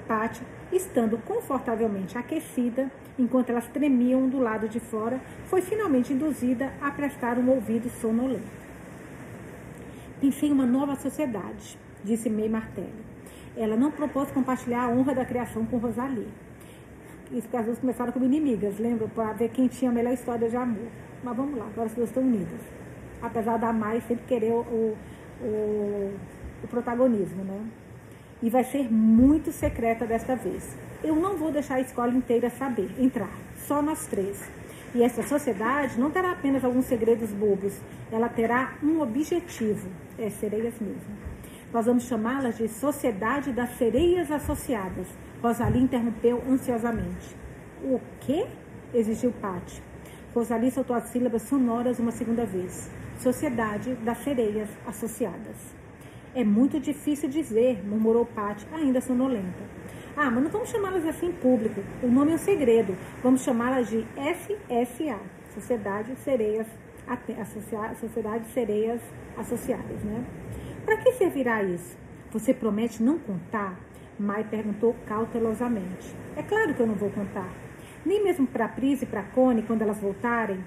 [0.08, 0.41] Patty,
[0.72, 7.38] estando confortavelmente aquecida, enquanto elas tremiam do lado de fora, foi finalmente induzida a prestar
[7.38, 8.63] um ouvido sonolento.
[10.19, 13.13] Pensei em uma nova sociedade, disse May Martelli.
[13.56, 16.28] Ela não propôs compartilhar a honra da criação com Rosalie.
[17.41, 19.08] Que as duas começaram como inimigas, lembra?
[19.08, 20.88] Para ver quem tinha a melhor história de amor.
[21.24, 22.62] Mas vamos lá, agora as duas estão unidas.
[23.24, 24.96] Apesar da Mai sempre querer o,
[25.41, 26.13] o,
[26.63, 27.60] o protagonismo, né?
[28.39, 30.78] E vai ser muito secreta desta vez.
[31.04, 33.32] Eu não vou deixar a escola inteira saber, entrar.
[33.65, 34.39] Só nós três.
[34.93, 37.74] E essa sociedade não terá apenas alguns segredos bobos.
[38.12, 39.89] Ela terá um objetivo.
[40.19, 41.17] É, sereias mesmo.
[41.74, 45.08] Nós vamos chamá-las de Sociedade das Sereias Associadas
[45.43, 47.36] Rosalie interrompeu ansiosamente.
[47.84, 48.47] O quê?
[48.93, 49.84] exigiu Patti.
[50.34, 52.89] Rosalie soltou as sílabas sonoras uma segunda vez.
[53.19, 55.75] Sociedade das Sereias Associadas.
[56.34, 59.63] É muito difícil dizer, murmurou Patti, ainda sonolenta.
[60.15, 61.84] Ah, mas não vamos chamá-las assim em público.
[62.01, 62.95] O nome é um segredo.
[63.21, 65.19] Vamos chamá-las de SSA,
[65.53, 66.67] Sociedade Sereias
[67.06, 67.93] Associa...
[67.99, 69.01] Sociedade Sereias
[69.38, 70.23] Associadas, né?
[70.86, 71.97] Para que servirá isso?
[72.32, 73.77] Você promete não contar?
[74.19, 76.15] Mai perguntou cautelosamente.
[76.36, 77.49] É claro que eu não vou contar.
[78.06, 80.63] Nem mesmo para Pris e para Cone, quando elas voltarem.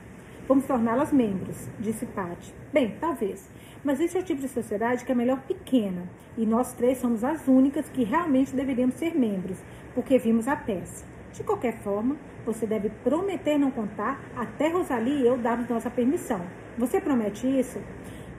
[0.48, 2.54] Vamos torná-las membros, disse Patty.
[2.72, 3.48] Bem, talvez.
[3.84, 6.08] Mas esse é o tipo de sociedade que é melhor pequena.
[6.36, 9.58] E nós três somos as únicas que realmente deveríamos ser membros,
[9.94, 11.04] porque vimos a peça.
[11.32, 16.40] De qualquer forma, você deve prometer não contar até Rosalie e eu darmos nossa permissão.
[16.78, 17.78] Você promete isso?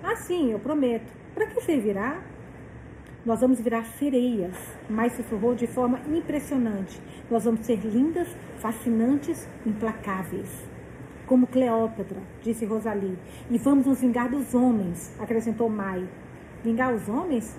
[0.04, 1.12] Ah, sim, eu prometo.
[1.34, 2.20] Para que servirá?
[3.28, 4.56] Nós vamos virar sereias,
[4.90, 6.98] mas sussurrou de forma impressionante.
[7.30, 8.26] Nós vamos ser lindas,
[8.60, 10.50] fascinantes, implacáveis.
[11.26, 13.20] Como Cleópatra, disse Rosalie.
[13.52, 16.08] E vamos nos vingar dos homens, acrescentou Mai.
[16.64, 17.54] Vingar os homens?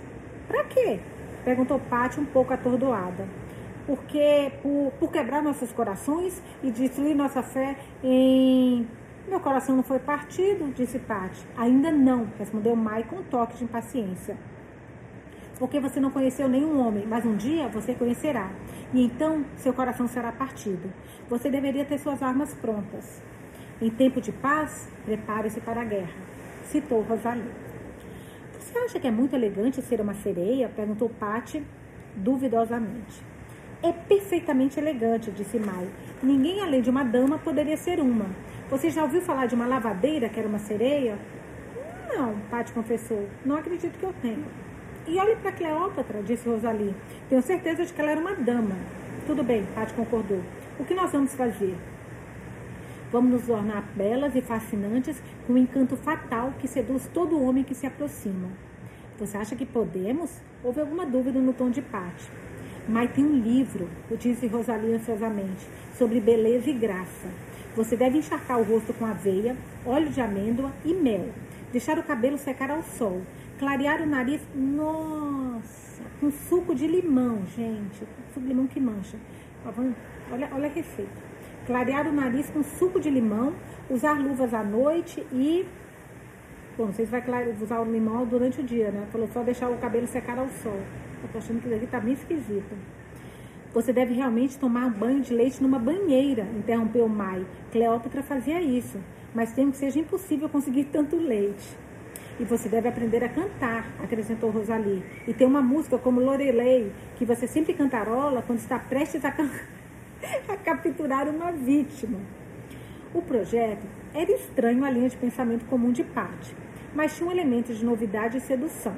[0.46, 1.00] Para quê?
[1.44, 3.28] Perguntou Paty um pouco atordoada.
[3.86, 8.88] porque por, por quebrar nossos corações e destruir nossa fé em
[9.28, 11.46] meu coração não foi partido, disse Pati.
[11.58, 14.34] Ainda não, respondeu Mai com um toque de impaciência.
[15.58, 18.50] Porque você não conheceu nenhum homem, mas um dia você conhecerá.
[18.94, 20.92] E então seu coração será partido.
[21.28, 23.20] Você deveria ter suas armas prontas.
[23.80, 26.16] Em tempo de paz, prepare-se para a guerra.
[26.64, 27.44] Citou Rosalie.
[28.58, 30.68] Você acha que é muito elegante ser uma sereia?
[30.68, 31.64] Perguntou Pati
[32.14, 33.22] duvidosamente.
[33.82, 35.88] É perfeitamente elegante, disse Mai.
[36.22, 38.26] Ninguém além de uma dama poderia ser uma.
[38.70, 41.18] Você já ouviu falar de uma lavadeira que era uma sereia?
[42.08, 43.28] Não, Paty confessou.
[43.44, 44.44] Não acredito que eu tenha.
[45.08, 46.94] E olhe para Cleópatra, disse Rosalie.
[47.30, 48.76] Tenho certeza de que ela era uma dama.
[49.26, 50.42] Tudo bem, Paty concordou.
[50.78, 51.74] O que nós vamos fazer?
[53.10, 57.74] Vamos nos tornar belas e fascinantes com um encanto fatal que seduz todo homem que
[57.74, 58.50] se aproxima.
[59.18, 60.30] Você acha que podemos?
[60.62, 62.28] Houve alguma dúvida no tom de Paty.
[62.86, 65.66] Mas tem um livro, disse Rosalie ansiosamente,
[65.96, 67.28] sobre beleza e graça.
[67.74, 71.30] Você deve encharcar o rosto com aveia, óleo de amêndoa e mel.
[71.72, 73.22] Deixar o cabelo secar ao sol.
[73.58, 78.06] Clarear o nariz, nossa, com suco de limão, gente.
[78.32, 79.18] Suco de limão que mancha.
[80.30, 81.10] Olha, olha a receita.
[81.66, 83.52] Clarear o nariz com suco de limão,
[83.90, 85.66] usar luvas à noite e.
[86.76, 87.20] Bom, se vai
[87.60, 89.08] usar o limão durante o dia, né?
[89.10, 90.80] Falou só deixar o cabelo secar ao sol.
[91.20, 92.76] Eu tô achando que isso aqui tá bem esquisito.
[93.74, 97.44] Você deve realmente tomar banho de leite numa banheira, interrompeu Mai.
[97.72, 99.00] Cleópatra fazia isso,
[99.34, 101.76] mas temo que seja impossível conseguir tanto leite.
[102.40, 105.02] E você deve aprender a cantar, acrescentou Rosalie.
[105.26, 109.34] E tem uma música como Lorelei, que você sempre cantarola quando está prestes a,
[110.48, 112.18] a capturar uma vítima.
[113.12, 116.54] O projeto era estranho à linha de pensamento comum de Pat,
[116.94, 118.94] mas tinha um elemento de novidade e sedução.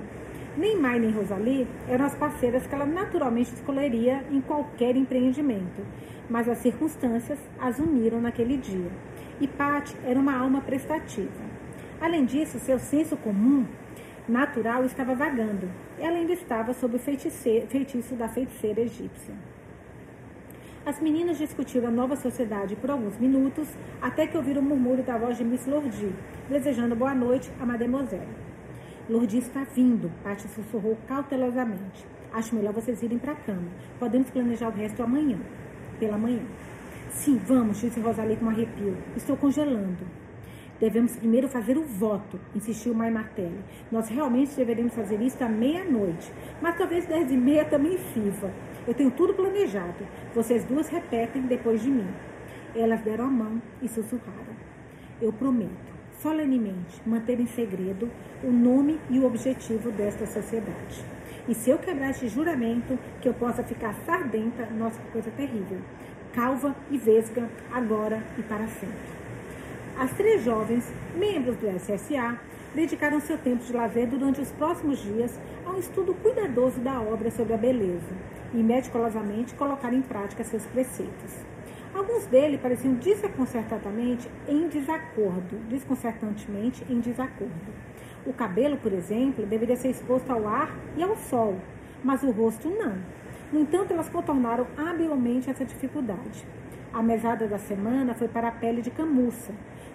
[0.57, 5.87] Nem Mai nem Rosalie eram as parceiras que ela naturalmente escolheria em qualquer empreendimento,
[6.29, 8.91] mas as circunstâncias as uniram naquele dia.
[9.41, 11.60] E Pat era uma alma prestativa.
[12.01, 13.67] Além disso, seu senso comum
[14.27, 15.69] natural estava vagando.
[15.99, 19.35] Ela ainda estava sob o feitiço da feiticeira egípcia.
[20.87, 23.69] As meninas discutiram a nova sociedade por alguns minutos,
[24.01, 26.11] até que ouviram o murmúrio da voz de Miss Lordi,
[26.49, 28.27] desejando boa noite a Mademoiselle.
[29.07, 32.07] Lourdes está vindo, Paty sussurrou cautelosamente.
[32.33, 33.69] Acho melhor vocês irem para a cama.
[33.99, 35.39] Podemos planejar o resto amanhã.
[35.99, 36.43] Pela manhã.
[37.11, 38.97] Sim, vamos, disse Rosalie com arrepio.
[39.17, 40.07] Estou congelando.
[40.81, 43.61] Devemos primeiro fazer o voto, insistiu Mai Martelli.
[43.93, 46.33] Nós realmente deveríamos fazer isso à meia-noite.
[46.63, 48.51] Mas talvez dez e meia também sirva.
[48.89, 50.07] Eu tenho tudo planejado.
[50.35, 52.09] Vocês duas repetem depois de mim.
[52.75, 54.57] Elas deram a mão e sussurraram.
[55.21, 55.91] Eu prometo
[56.23, 58.11] solenemente manter em segredo
[58.43, 61.05] o nome e o objetivo desta sociedade.
[61.47, 65.79] E se eu quebrar este juramento, que eu possa ficar sardenta, nossa, coisa terrível,
[66.33, 69.20] calva e vesga, agora e para sempre.
[70.01, 72.41] As três jovens, membros do SSA,
[72.75, 77.31] dedicaram seu tempo de lazer durante os próximos dias a um estudo cuidadoso da obra
[77.31, 78.09] sobre a beleza
[78.55, 81.45] e meticulosamente colocar em prática seus preceitos.
[81.95, 87.71] Alguns deles pareciam desconcertadamente em desacordo, desconcertantemente em desacordo.
[88.25, 91.61] O cabelo, por exemplo, deveria ser exposto ao ar e ao sol,
[92.03, 92.97] mas o rosto não.
[93.53, 96.47] No entanto, elas contornaram habilmente essa dificuldade.
[96.93, 99.53] A mesada da semana foi para a pele de camuça.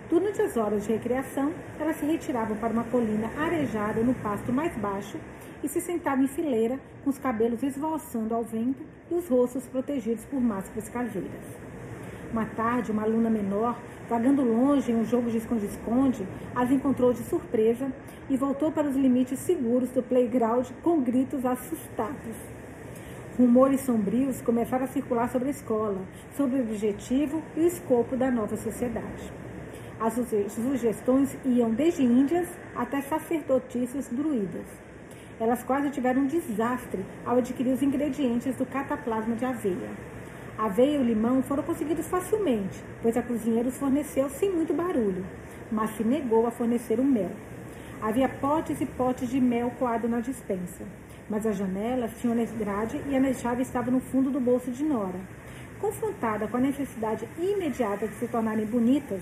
[0.10, 4.74] Durante as horas de recreação, elas se retiravam para uma colina arejada no pasto mais
[4.78, 5.18] baixo
[5.62, 8.82] e se sentavam em fileira, com os cabelos esvoaçando ao vento
[9.12, 11.46] e os rostos protegidos por máscaras caseiras.
[12.32, 13.78] Uma tarde, uma aluna menor,
[14.10, 17.92] vagando longe em um jogo de esconde-esconde, as encontrou de surpresa
[18.30, 22.55] e voltou para os limites seguros do playground com gritos assustados.
[23.38, 26.00] Rumores sombrios começaram a circular sobre a escola,
[26.38, 29.30] sobre o objetivo e o escopo da nova sociedade.
[30.00, 30.14] As
[30.54, 34.66] sugestões iam desde índias até sacerdotisas druidas.
[35.38, 39.90] Elas quase tiveram um desastre ao adquirir os ingredientes do cataplasma de aveia.
[40.58, 44.74] A aveia e o limão foram conseguidos facilmente, pois a cozinheira os forneceu sem muito
[44.74, 45.26] barulho,
[45.70, 47.32] mas se negou a fornecer o mel.
[48.02, 50.86] Havia potes e potes de mel coado na dispensa,
[51.30, 55.20] mas as janelas tinham grade e a chave estava no fundo do bolso de Nora.
[55.80, 59.22] Confrontada com a necessidade imediata de se tornarem bonitas,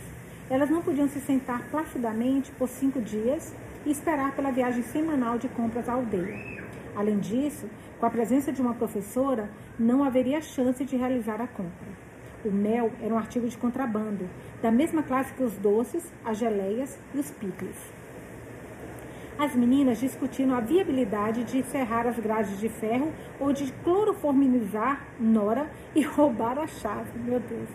[0.50, 3.54] elas não podiam se sentar placidamente por cinco dias
[3.86, 6.64] e esperar pela viagem semanal de compras à aldeia.
[6.96, 7.68] Além disso,
[8.00, 12.04] com a presença de uma professora, não haveria chance de realizar a compra.
[12.46, 14.30] O mel era um artigo de contrabando,
[14.62, 17.78] da mesma classe que os doces, as geleias e os picles.
[19.38, 25.70] As meninas discutiram a viabilidade de serrar as grades de ferro ou de cloroforminizar Nora
[25.96, 27.18] e roubar a chave.
[27.18, 27.70] Meu Deus.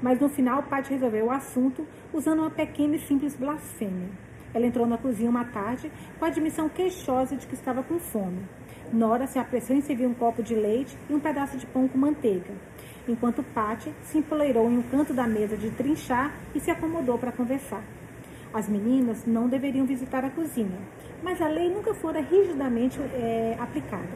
[0.00, 4.08] Mas no final, Paty resolveu o assunto usando uma pequena e simples blasfêmia.
[4.54, 8.42] Ela entrou na cozinha uma tarde com a admissão queixosa de que estava com fome.
[8.90, 11.98] Nora se apressou em servir um copo de leite e um pedaço de pão com
[11.98, 12.54] manteiga,
[13.06, 17.32] enquanto Paty se empoleirou em um canto da mesa de trinchar e se acomodou para
[17.32, 17.82] conversar.
[18.56, 20.78] As meninas não deveriam visitar a cozinha,
[21.22, 24.08] mas a lei nunca fora rigidamente é, aplicada.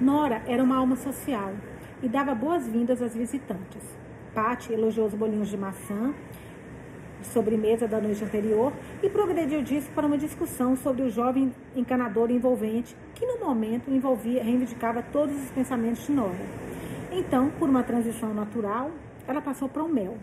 [0.00, 1.52] Nora era uma alma social
[2.00, 3.82] e dava boas-vindas às visitantes.
[4.32, 6.14] Patty elogiou os bolinhos de maçã
[7.20, 8.72] de sobremesa da noite anterior
[9.02, 14.40] e progrediu disso para uma discussão sobre o jovem encanador envolvente que no momento envolvia,
[14.44, 16.46] reivindicava todos os pensamentos de Nora.
[17.10, 18.92] Então, por uma transição natural,
[19.26, 20.16] ela passou para o mel.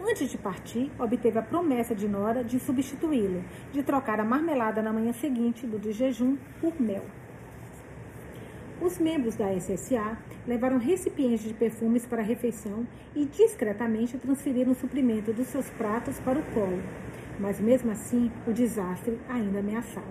[0.00, 4.92] Antes de partir, obteve a promessa de Nora de substituí-lo, de trocar a marmelada na
[4.92, 7.04] manhã seguinte do de jejum por mel.
[8.80, 14.76] Os membros da SSA levaram recipientes de perfumes para a refeição e discretamente transferiram o
[14.76, 16.80] suprimento dos seus pratos para o colo.
[17.40, 20.06] Mas mesmo assim, o desastre ainda ameaçava.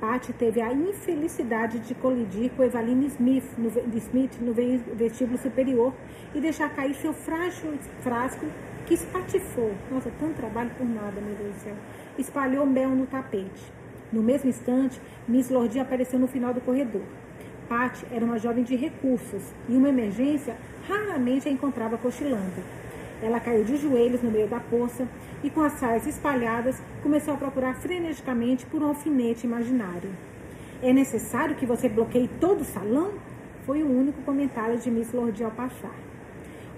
[0.00, 5.94] Patty teve a infelicidade de colidir com Evaline Smith no, Smith no vestíbulo superior
[6.34, 8.46] e deixar cair seu frágil frasco
[8.86, 9.72] que espatifou.
[9.90, 11.74] Nossa, tanto trabalho por nada, meu Deus do céu.
[12.16, 13.72] Espalhou mel no tapete.
[14.12, 17.02] No mesmo instante, Miss Lordi apareceu no final do corredor.
[17.68, 20.56] Patty era uma jovem de recursos e, em uma emergência,
[20.88, 22.62] raramente a encontrava cochilando.
[23.20, 25.08] Ela caiu de joelhos no meio da poça
[25.42, 30.10] e, com as saias espalhadas, começou a procurar freneticamente por um alfinete imaginário.
[30.80, 33.14] É necessário que você bloqueie todo o salão?
[33.64, 36.05] Foi o único comentário de Miss Lordi ao passar.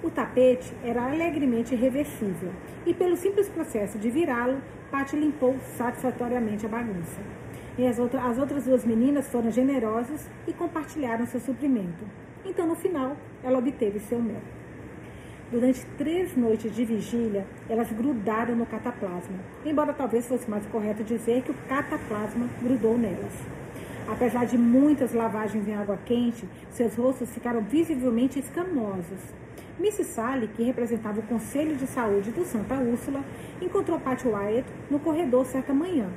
[0.02, 2.52] O tapete era alegremente reversível
[2.86, 7.20] e, pelo simples processo de virá-lo, Patty limpou satisfatoriamente a bagunça.
[7.76, 12.04] E as, outra, as outras duas meninas foram generosas e compartilharam seu suprimento.
[12.44, 14.40] Então, no final, ela obteve seu mel.
[15.50, 21.42] Durante três noites de vigília, elas grudaram no cataplasma, embora talvez fosse mais correto dizer
[21.42, 23.32] que o cataplasma grudou nelas.
[24.06, 29.20] Apesar de muitas lavagens em água quente, seus rostos ficaram visivelmente escamosos.
[29.78, 30.04] Mrs.
[30.04, 33.24] Sally, que representava o Conselho de Saúde do Santa Úrsula,
[33.60, 36.10] encontrou Pat Wyatt no corredor certa manhã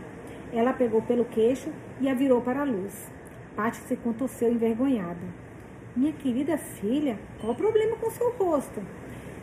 [0.54, 1.69] ela pegou pelo queixo
[2.00, 3.10] e a virou para a luz.
[3.56, 5.21] Paty se contorceu envergonhada.
[5.95, 8.82] Minha querida filha, qual o problema com seu rosto?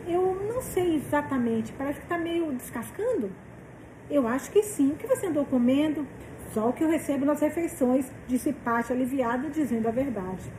[0.07, 3.31] Eu não sei exatamente, parece que está meio descascando.
[4.09, 4.91] Eu acho que sim.
[4.91, 6.07] O que você andou comendo?
[6.53, 10.51] Só o que eu recebo nas refeições, disse Paty aliviada, dizendo a verdade.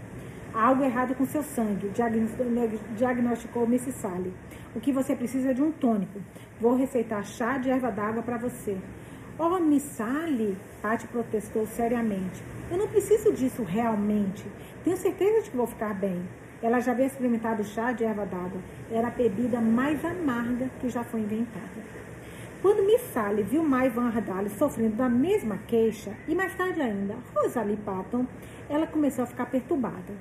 [0.52, 1.92] Algo errado com seu sangue,
[2.96, 3.92] diagnosticou Mrs.
[3.92, 4.34] Sally.
[4.74, 6.20] O que você precisa é de um tônico.
[6.60, 8.76] Vou receitar chá de erva d'água para você.
[9.38, 12.42] Oh, Miss Sally, Patty protestou seriamente.
[12.68, 14.44] Eu não preciso disso realmente.
[14.82, 16.20] Tenho certeza de que vou ficar bem.
[16.60, 18.60] Ela já havia experimentado chá de erva d'água.
[18.90, 21.80] Era a bebida mais amarga que já foi inventada.
[22.60, 27.14] Quando Miss Sally viu Mai Van Ardale sofrendo da mesma queixa, e mais tarde ainda
[27.34, 28.26] Rosalie Patton,
[28.68, 30.12] ela começou a ficar perturbada.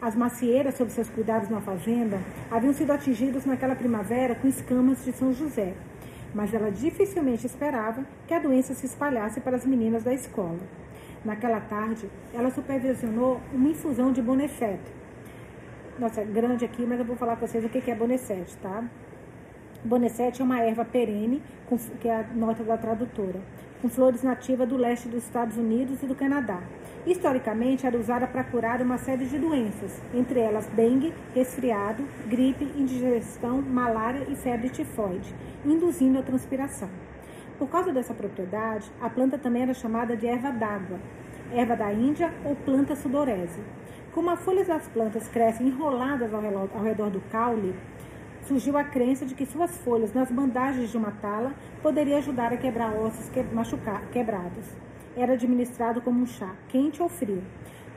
[0.00, 2.18] As macieiras sob seus cuidados na fazenda
[2.50, 5.74] haviam sido atingidas naquela primavera com escamas de São José
[6.34, 10.58] mas ela dificilmente esperava que a doença se espalhasse para as meninas da escola.
[11.24, 14.92] Naquela tarde, ela supervisionou uma infusão de bonefete.
[15.98, 18.84] Nossa, grande aqui, mas eu vou falar para vocês o que é bonefete, tá?
[19.84, 21.42] Bonefete é uma erva perene,
[22.00, 23.40] que é a nota da tradutora,
[23.80, 26.60] com flores nativas do leste dos Estados Unidos e do Canadá.
[27.06, 33.62] Historicamente, era usada para curar uma série de doenças, entre elas dengue, resfriado, gripe, indigestão,
[33.62, 36.90] malária e febre tifoide, induzindo a transpiração.
[37.58, 40.98] Por causa dessa propriedade, a planta também era chamada de erva d'água,
[41.52, 43.60] erva da Índia ou planta sudorese.
[44.12, 47.74] Como as folhas das plantas crescem enroladas ao redor do caule,
[48.46, 52.56] surgiu a crença de que suas folhas nas bandagens de uma tala poderia ajudar a
[52.56, 54.66] quebrar ossos que, machucar, quebrados
[55.16, 57.42] era administrado como um chá, quente ou frio.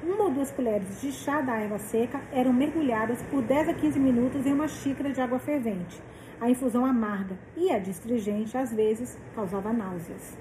[0.04, 4.00] Uma ou duas colheres de chá da erva seca eram mergulhadas por 10 a 15
[4.00, 6.02] minutos em uma xícara de água fervente.
[6.42, 10.38] A infusão amarga e a distringente, às vezes, causava náuseas.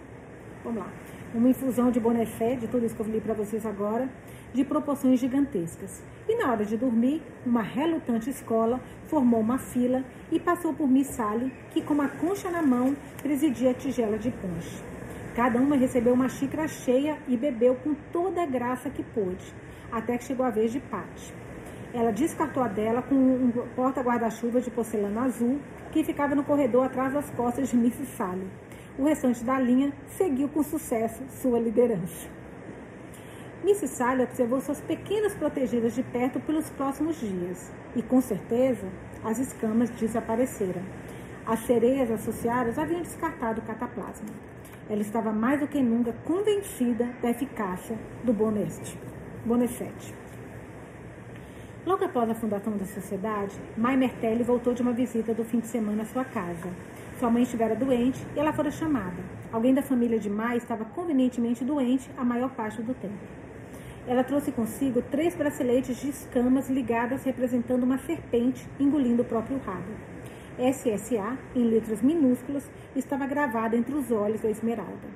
[0.64, 0.92] Vamos lá.
[1.34, 4.06] Uma infusão de bonefé, de tudo isso que eu li para vocês agora,
[4.52, 6.02] de proporções gigantescas.
[6.28, 11.08] E na hora de dormir, uma relutante escola formou uma fila e passou por Miss
[11.08, 14.82] Sally, que com uma concha na mão presidia a tigela de punch.
[15.34, 19.54] Cada uma recebeu uma xícara cheia e bebeu com toda a graça que pôde,
[19.90, 21.32] até que chegou a vez de Patty.
[21.94, 25.58] Ela descartou a dela com um porta-guarda-chuva de porcelana azul
[25.90, 28.04] que ficava no corredor atrás das costas de Mrs.
[28.16, 28.46] Sally.
[28.98, 32.28] O restante da linha seguiu com sucesso sua liderança.
[33.62, 33.88] Mrs.
[33.88, 38.86] Sally observou suas pequenas protegidas de perto pelos próximos dias e, com certeza,
[39.24, 40.82] as escamas desapareceram.
[41.46, 44.28] As sereias associadas haviam descartado o cataplasma.
[44.90, 48.98] Ela estava mais do que nunca convencida da eficácia do Boneste.
[49.44, 50.12] Bonecete.
[51.86, 55.66] Logo após a fundação da sociedade, Mai Mertelli voltou de uma visita do fim de
[55.66, 56.68] semana à sua casa.
[57.22, 59.22] Sua mãe estivera doente e ela fora chamada.
[59.52, 63.14] Alguém da família de Mai estava convenientemente doente a maior parte do tempo.
[64.08, 69.92] Ela trouxe consigo três braceletes de escamas ligadas representando uma serpente engolindo o próprio rabo.
[70.58, 75.06] SSA, em letras minúsculas, estava gravado entre os olhos da Esmeralda.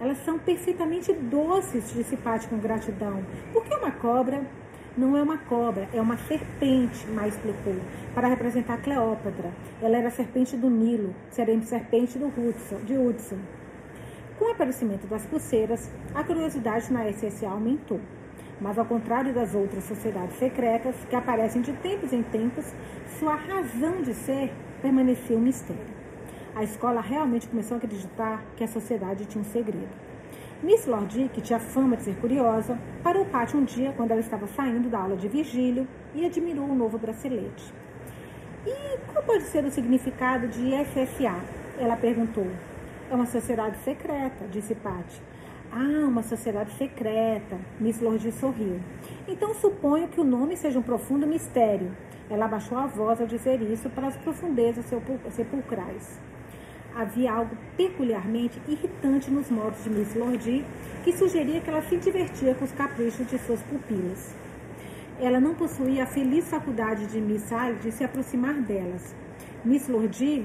[0.00, 3.22] Elas são perfeitamente doces, disse Paty com gratidão.
[3.52, 4.42] Por que uma cobra
[4.96, 7.74] não é uma cobra, é uma serpente, mais explicou,
[8.14, 9.52] para representar Cleópatra.
[9.82, 13.36] Ela era serpente do Nilo, serpente do Hudson, de Hudson.
[14.38, 18.00] Com o aparecimento das pulseiras, a curiosidade na SSA aumentou.
[18.58, 22.64] Mas, ao contrário das outras sociedades secretas, que aparecem de tempos em tempos,
[23.18, 25.84] sua razão de ser permanecia um mistério.
[26.54, 30.05] A escola realmente começou a acreditar que a sociedade tinha um segredo.
[30.62, 34.20] Miss Lordi, que tinha fama de ser curiosa, parou o pátio um dia quando ela
[34.20, 37.74] estava saindo da aula de Virgílio e admirou o novo bracelete.
[38.66, 41.38] E qual pode ser o significado de SSA?
[41.78, 42.46] Ela perguntou.
[43.10, 45.20] É uma sociedade secreta, disse Patty.
[45.70, 47.58] Ah, uma sociedade secreta.
[47.78, 48.80] Miss Lordi sorriu.
[49.28, 51.94] Então suponho que o nome seja um profundo mistério.
[52.30, 54.86] Ela abaixou a voz ao dizer isso para as profundezas
[55.30, 56.18] sepulcrais
[56.96, 60.64] havia algo peculiarmente irritante nos modos de Miss Lordi,
[61.04, 64.34] que sugeria que ela se divertia com os caprichos de suas pupilas.
[65.20, 69.14] Ela não possuía a feliz faculdade de Miss Sally de se aproximar delas.
[69.64, 70.44] Miss Lordi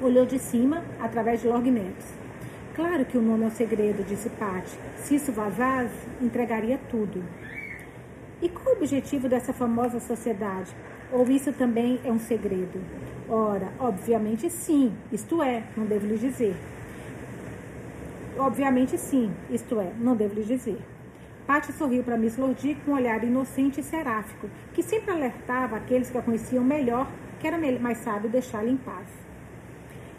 [0.00, 2.06] olhou de cima, através de lognetos.
[2.74, 4.78] Claro que o nome é o segredo, disse Patty.
[4.96, 7.22] Se isso vazasse, entregaria tudo.
[8.40, 10.74] E qual o objetivo dessa famosa sociedade?
[11.12, 12.80] Ou isso também é um segredo?
[13.28, 16.56] Ora, obviamente sim, isto é, não devo lhe dizer.
[18.38, 20.78] Obviamente sim, isto é, não devo lhe dizer.
[21.46, 26.10] Patti sorriu para Miss Lordi com um olhar inocente e seráfico, que sempre alertava aqueles
[26.10, 29.25] que a conheciam melhor que era mais sábio deixá-la em paz.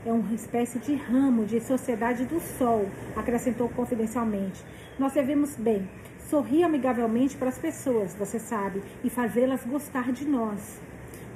[0.06, 4.64] É uma espécie de ramo de sociedade do sol, acrescentou confidencialmente.
[4.98, 5.90] Nós devemos bem
[6.30, 10.80] sorrir amigavelmente para as pessoas, você sabe, e fazê-las gostar de nós.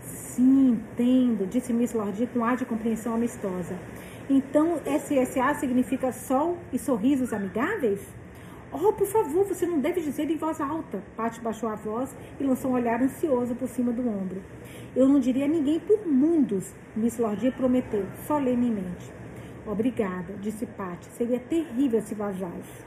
[0.01, 3.77] Sim, entendo, disse Miss Lordi com ar de compreensão amistosa.
[4.29, 7.99] Então, SSA significa sol e sorrisos amigáveis?
[8.73, 11.03] Oh, por favor, você não deve dizer em voz alta.
[11.17, 14.41] Paty baixou a voz e lançou um olhar ansioso por cima do ombro.
[14.95, 19.11] Eu não diria a ninguém por mundos, Miss Lordi prometeu, solenemente.
[19.67, 21.05] Obrigada, disse Paty.
[21.07, 22.85] Seria terrível se vazasse.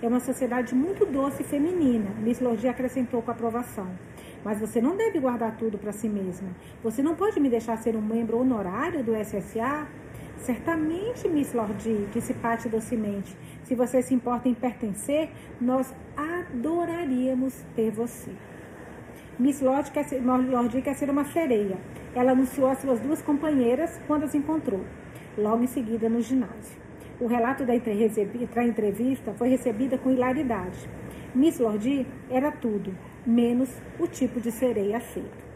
[0.00, 3.88] É uma sociedade muito doce e feminina, Miss Lordi acrescentou com aprovação.
[4.42, 6.48] Mas você não deve guardar tudo para si mesma.
[6.82, 9.86] Você não pode me deixar ser um membro honorário do SSA?
[10.38, 13.36] Certamente, Miss Lordi, disse Paty docemente.
[13.64, 15.30] Se você se importa em pertencer,
[15.60, 18.30] nós adoraríamos ter você.
[19.38, 21.76] Miss Lordi quer, ser, Lordi quer ser uma sereia.
[22.14, 24.84] Ela anunciou às suas duas companheiras quando as encontrou,
[25.36, 26.78] logo em seguida no ginásio.
[27.20, 30.88] O relato da entrevista foi recebida com hilaridade.
[31.34, 32.94] Miss Lordi era tudo,
[33.26, 33.68] menos
[33.98, 35.47] o tipo de sereia aceito.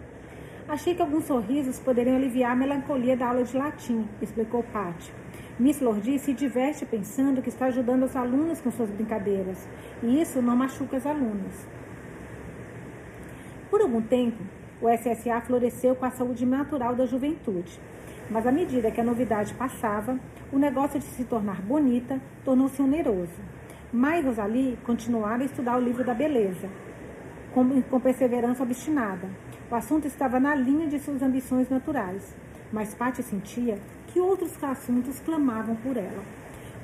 [0.72, 5.12] Achei que alguns sorrisos poderiam aliviar a melancolia da aula de latim, explicou Patty.
[5.58, 9.68] Miss Lordi se diverte pensando que está ajudando os alunos com suas brincadeiras,
[10.02, 11.68] e isso não machuca as alunas.
[13.68, 14.42] Por algum tempo,
[14.80, 17.78] o SSA floresceu com a saúde natural da juventude,
[18.30, 20.18] mas à medida que a novidade passava,
[20.50, 23.42] o negócio de se tornar bonita tornou-se oneroso.
[23.92, 26.66] Mas Rosalie continuava a estudar o livro da beleza,
[27.54, 29.28] com, com perseverança obstinada.
[29.70, 32.34] O assunto estava na linha de suas ambições naturais,
[32.72, 33.78] mas Paty sentia
[34.08, 36.22] que outros assuntos clamavam por ela.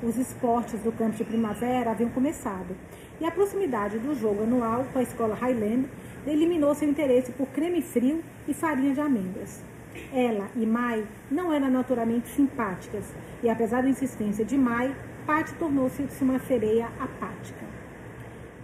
[0.01, 2.75] Os esportes do campo de primavera haviam começado,
[3.19, 5.87] e a proximidade do jogo anual com a escola Highland
[6.25, 9.61] eliminou seu interesse por creme frio e farinha de amêndoas.
[10.13, 13.13] Ela e Mai não eram naturalmente simpáticas,
[13.43, 14.95] e apesar da insistência de Mai,
[15.25, 17.65] Paty tornou-se uma sereia apática.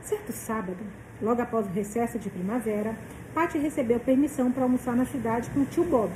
[0.02, 0.78] Certo sábado,
[1.22, 2.96] Logo após o recesso de primavera,
[3.34, 6.12] Patty recebeu permissão para almoçar na cidade com o tio Bob.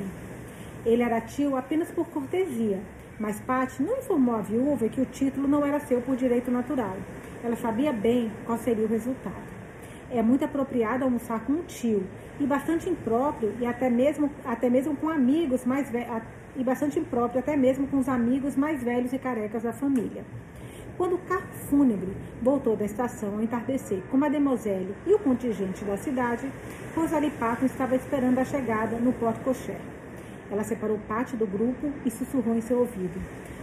[0.86, 2.80] Ele era tio apenas por cortesia,
[3.20, 6.96] mas Patty não informou a viúva que o título não era seu por direito natural.
[7.44, 9.60] Ela sabia bem qual seria o resultado.
[10.12, 12.04] É muito apropriado almoçar com um tio
[12.40, 15.90] e bastante impróprio e até mesmo, até mesmo com amigos mais
[16.56, 20.26] e bastante impróprio até mesmo com os amigos mais velhos e carecas da família.
[21.00, 25.96] Quando o carro fúnebre voltou da estação ao entardecer com Mademoiselle e o contingente da
[25.96, 26.52] cidade,
[26.94, 29.80] Rosalie Patton estava esperando a chegada no Porto Cocher.
[30.52, 33.18] Ela separou parte do grupo e sussurrou em seu ouvido.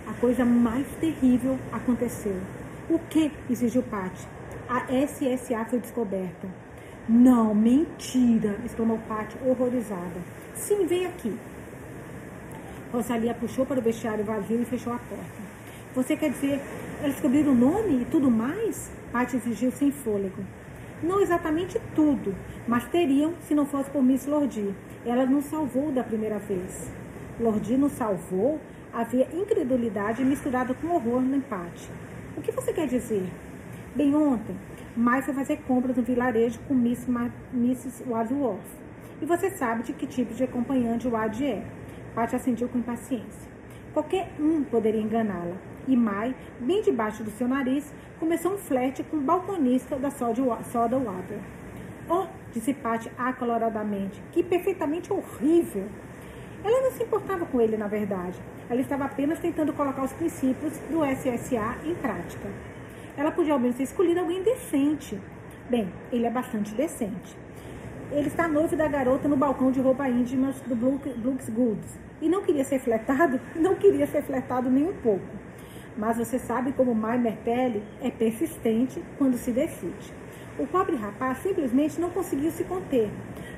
[0.06, 2.40] A coisa mais terrível aconteceu.
[2.88, 3.30] O que?
[3.50, 4.14] exigiu Pat.
[4.66, 6.48] A SSA foi descoberta.
[7.06, 8.56] Não, mentira!
[8.64, 10.22] exclamou Pat, horrorizada.
[10.54, 11.36] Sim, vem aqui.
[12.90, 15.45] Rosalia puxou para o vestiário vazio e fechou a porta.
[15.96, 16.60] Você quer dizer,
[17.00, 18.92] eles descobriram o nome e tudo mais?
[19.10, 20.44] Pat exigiu sem fôlego.
[21.02, 22.34] Não exatamente tudo,
[22.68, 24.74] mas teriam se não fosse por Miss Lordi.
[25.06, 26.92] Ela nos salvou da primeira vez.
[27.40, 28.60] Lordi nos salvou?
[28.92, 31.90] Havia incredulidade misturada com horror no empate.
[32.36, 33.26] O que você quer dizer?
[33.94, 34.54] Bem, ontem,
[35.24, 38.04] foi fazer compras no vilarejo com Miss Ma Mrs.
[38.06, 38.60] Wadsworth.
[39.22, 41.64] E você sabe de que tipo de acompanhante o Wad é.
[42.14, 43.50] Pat assentiu com impaciência.
[43.94, 45.56] Qualquer um poderia enganá-la.
[45.88, 50.42] E Mai, bem debaixo do seu nariz, começou um flerte com o balconista da Soda
[50.42, 51.38] Water.
[52.08, 55.86] Oh, disse Pat acaloradamente, que perfeitamente horrível.
[56.64, 58.36] Ela não se importava com ele, na verdade.
[58.68, 62.48] Ela estava apenas tentando colocar os princípios do SSA em prática.
[63.16, 65.20] Ela podia ao menos ter escolhido alguém decente.
[65.70, 67.36] Bem, ele é bastante decente.
[68.10, 71.98] Ele está noivo da garota no balcão de roupa íntima do Brooks Goods.
[72.20, 75.45] E não queria ser flertado, não queria ser flertado nem um pouco.
[75.96, 80.12] Mas você sabe como Mai Mertelli é persistente quando se decide.
[80.58, 83.10] O pobre rapaz simplesmente não conseguiu se conter.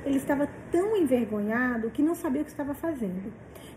[0.05, 3.33] Ele estava tão envergonhado que não sabia o que estava fazendo.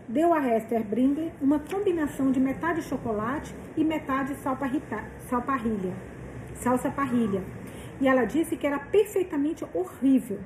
[0.07, 5.93] Deu a Hester Bringley uma combinação de metade chocolate e metade salparrilha,
[6.55, 7.41] salsa parrilha.
[8.01, 10.39] E ela disse que era perfeitamente horrível.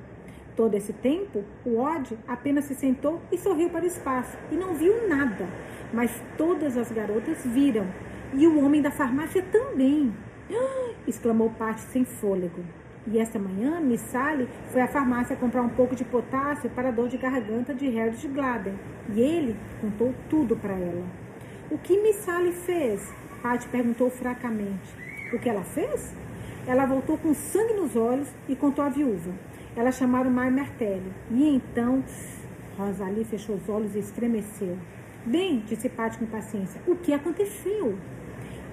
[0.58, 4.74] Todo esse tempo, o Odd apenas se sentou e sorriu para o espaço e não
[4.74, 5.46] viu nada.
[5.92, 7.86] Mas todas as garotas viram.
[8.34, 10.12] E o homem da farmácia também.
[11.06, 12.64] exclamou Pat sem fôlego.
[13.06, 16.90] E esta manhã, Miss Sally foi à farmácia comprar um pouco de potássio para a
[16.90, 18.74] dor de garganta de Harold Gladen.
[19.14, 21.06] E ele contou tudo para ela.
[21.70, 23.14] O que Miss Sally fez?
[23.40, 24.92] Pat perguntou fracamente.
[25.32, 26.12] O que ela fez?
[26.66, 29.32] Ela voltou com sangue nos olhos e contou à viúva.
[29.78, 31.12] Elas chamaram Mai Martelli.
[31.30, 32.02] E então,
[32.76, 34.76] Rosalie fechou os olhos e estremeceu.
[35.24, 37.96] Bem, disse Paty com paciência, o que aconteceu?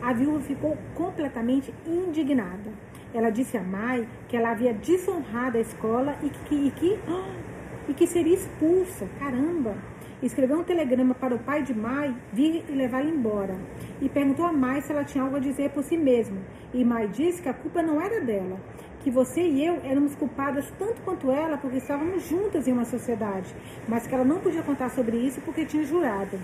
[0.02, 2.72] A viúva ficou completamente indignada.
[3.14, 7.00] Ela disse a Mai que ela havia desonrado a escola e que, e que,
[7.88, 9.08] e que seria expulsa.
[9.20, 9.76] Caramba!
[10.24, 13.56] Escreveu um telegrama para o pai de Mai vir e levá-la embora.
[14.02, 16.42] E perguntou a Mai se ela tinha algo a dizer por si mesma.
[16.74, 18.60] E Mai disse que a culpa não era dela,
[19.06, 23.54] que você e eu éramos culpadas tanto quanto ela porque estávamos juntas em uma sociedade,
[23.88, 26.40] mas que ela não podia contar sobre isso porque tinha jurado.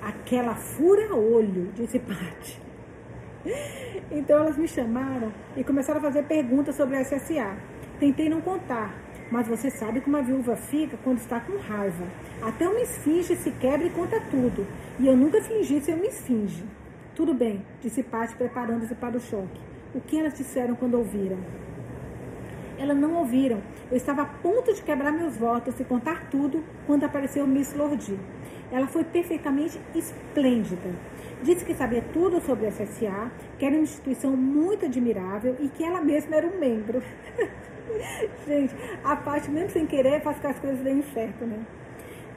[0.00, 2.60] Aquela fura-olho, disse Paty.
[4.10, 7.54] Então elas me chamaram e começaram a fazer perguntas sobre a SSA.
[8.00, 8.94] Tentei não contar,
[9.30, 12.06] mas você sabe como a viúva fica quando está com raiva.
[12.40, 14.66] Até uma esfinge se quebra e conta tudo.
[14.98, 16.64] E eu nunca fingi ser uma esfinge.
[17.14, 19.60] Tudo bem, disse Paty preparando-se para o choque.
[19.94, 21.67] O que elas disseram quando ouviram?
[22.78, 23.60] Elas não ouviram.
[23.90, 28.18] Eu estava a ponto de quebrar meus votos e contar tudo quando apareceu Miss Lordi.
[28.70, 30.90] Ela foi perfeitamente esplêndida.
[31.42, 35.84] Disse que sabia tudo sobre a SSA, que era uma instituição muito admirável e que
[35.84, 37.02] ela mesma era um membro.
[38.46, 41.58] Gente, a parte, mesmo sem querer, faz que as coisas deem certo, né?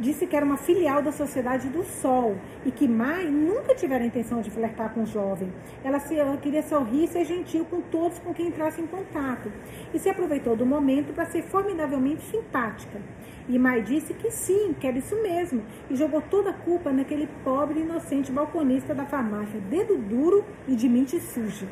[0.01, 2.35] Disse que era uma filial da Sociedade do Sol
[2.65, 5.53] e que Mai nunca tivera a intenção de flertar com o jovem.
[5.83, 9.51] Ela, se, ela queria sorrir e ser gentil com todos com quem entrasse em contato
[9.93, 12.99] e se aproveitou do momento para ser formidavelmente simpática.
[13.47, 17.27] E Mai disse que sim, que era isso mesmo, e jogou toda a culpa naquele
[17.43, 21.67] pobre inocente balconista da farmácia, dedo duro e de mente suja.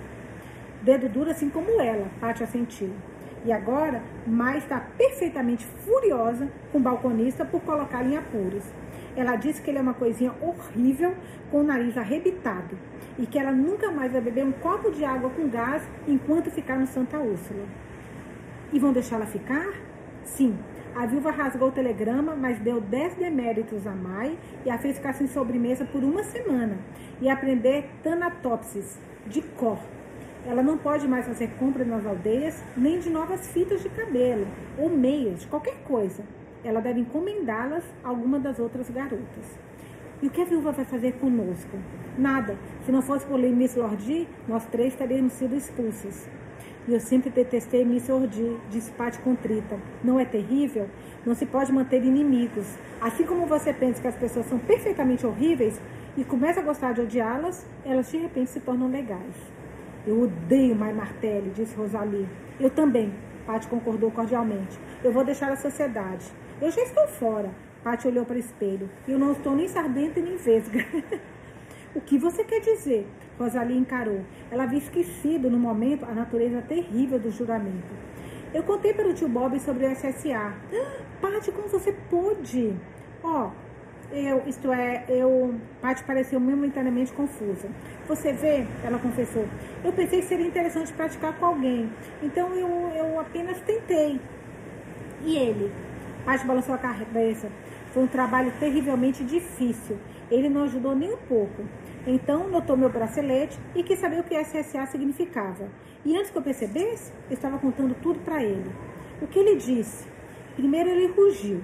[0.82, 2.92] Dedo duro assim como ela, Pátia assentiu.
[3.46, 8.66] E agora, Mai está perfeitamente furiosa com o balconista por colocá-lo em apuros.
[9.16, 11.16] Ela disse que ele é uma coisinha horrível,
[11.50, 12.78] com o nariz arrebitado,
[13.18, 16.78] e que ela nunca mais vai beber um copo de água com gás enquanto ficar
[16.78, 17.66] no Santa Úrsula.
[18.72, 19.74] E vão deixá-la ficar?
[20.24, 20.58] Sim.
[20.96, 25.14] A viúva rasgou o telegrama, mas deu 10 deméritos a Mai e a fez ficar
[25.14, 26.78] sem sobremesa por uma semana
[27.22, 29.80] e aprender Thanatopsis de cor
[30.46, 34.90] ela não pode mais fazer compras nas aldeias, nem de novas fitas de cabelo, ou
[34.90, 36.24] meias, qualquer coisa.
[36.64, 39.60] Ela deve encomendá-las a alguma das outras garotas.
[40.22, 41.78] E o que a viúva vai fazer conosco?
[42.18, 42.58] Nada.
[42.86, 46.28] Se não fosse por Miss Lordi, nós três teríamos sido expulsas.
[46.88, 49.78] E eu sempre detestei Miss Ordi, disse Paty contrita.
[50.04, 50.90] Não é terrível?
[51.26, 52.66] Não se pode manter inimigos.
[53.00, 55.80] Assim como você pensa que as pessoas são perfeitamente horríveis
[56.18, 59.36] e começa a gostar de odiá-las, elas de repente se tornam legais.
[60.10, 62.28] Eu odeio Mai Martelli, disse Rosalie.
[62.60, 63.14] Eu também,
[63.46, 64.80] Paty concordou cordialmente.
[65.04, 66.26] Eu vou deixar a sociedade.
[66.60, 67.52] Eu já estou fora.
[67.84, 68.90] Paty olhou para o espelho.
[69.08, 70.84] Eu não estou nem sardenta nem vesga.
[71.94, 73.08] o que você quer dizer?
[73.38, 74.22] Rosalie encarou.
[74.50, 77.94] Ela havia esquecido no momento a natureza terrível do juramento.
[78.52, 80.56] Eu contei para o tio Bob sobre o SSA.
[81.22, 82.76] Paty, como você pôde?
[83.22, 83.52] Ó, oh,
[84.12, 85.56] eu, isto é, eu.
[85.82, 87.70] Paty pareceu momentaneamente confusa.
[88.08, 89.46] Você vê, ela confessou,
[89.84, 91.90] eu pensei que seria interessante praticar com alguém.
[92.22, 94.20] Então eu, eu apenas tentei.
[95.24, 95.72] E ele?
[96.26, 97.50] Paty balançou a cabeça.
[97.94, 99.98] Foi um trabalho terrivelmente difícil.
[100.30, 101.64] Ele não ajudou nem um pouco.
[102.06, 105.70] Então notou meu bracelete e quis saber o que SSA significava.
[106.06, 108.72] E antes que eu percebesse, eu estava contando tudo para ele.
[109.22, 110.08] O que ele disse?
[110.56, 111.62] Primeiro ele rugiu.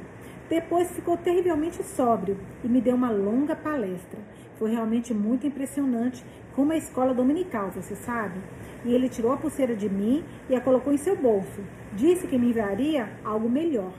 [0.47, 4.19] Depois ficou terrivelmente sóbrio e me deu uma longa palestra.
[4.59, 6.23] Foi realmente muito impressionante,
[6.55, 8.39] como a escola dominical, você sabe?
[8.85, 11.61] E ele tirou a pulseira de mim e a colocou em seu bolso.
[11.93, 13.91] Disse que me enviaria algo melhor.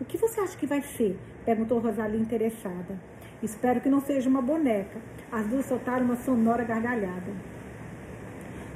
[0.00, 1.16] O que você acha que vai ser?
[1.44, 3.00] perguntou Rosalie interessada.
[3.40, 4.98] Espero que não seja uma boneca.
[5.30, 7.32] As duas soltaram uma sonora gargalhada.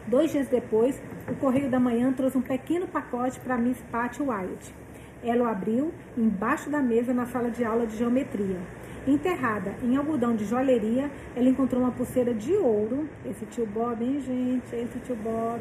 [0.06, 4.81] Dois dias depois, o Correio da Manhã trouxe um pequeno pacote para Miss Patty White.
[5.22, 8.58] Ela o abriu embaixo da mesa na sala de aula de geometria.
[9.06, 13.08] Enterrada em algodão de joalheria, ela encontrou uma pulseira de ouro.
[13.24, 14.74] Esse tio Bob, hein, gente?
[14.74, 15.60] Esse tio Bob.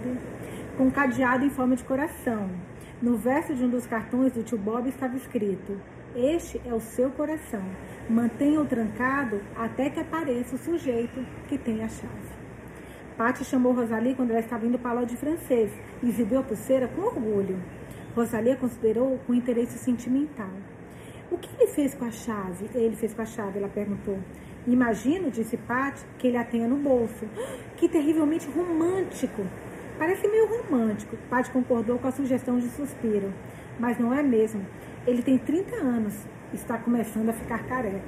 [0.77, 2.49] Com cadeado em forma de coração.
[3.01, 5.75] No verso de um dos cartões do tio Bob estava escrito:
[6.15, 7.63] Este é o seu coração.
[8.09, 12.41] Mantenha-o trancado até que apareça o sujeito que tem a chave.
[13.17, 16.43] Paty chamou Rosalie quando ela estava indo para a aula de francês e exibiu a
[16.43, 17.59] pulseira com orgulho.
[18.15, 20.49] Rosalia considerou com interesse sentimental.
[21.31, 22.69] O que ele fez com a chave?
[22.75, 24.19] Ele fez com a chave, ela perguntou.
[24.67, 27.25] Imagino, disse Pat, que ele a tenha no bolso.
[27.77, 29.43] Que terrivelmente romântico.
[29.97, 31.15] Parece meio romântico.
[31.29, 33.33] Pat concordou com a sugestão de suspiro.
[33.79, 34.65] Mas não é mesmo.
[35.07, 36.13] Ele tem 30 anos.
[36.53, 38.01] Está começando a ficar careca.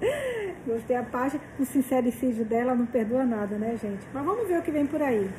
[0.66, 1.40] Gostei a página.
[1.60, 4.04] O sincericídio dela não perdoa nada, né, gente?
[4.12, 5.30] Mas vamos ver o que vem por aí.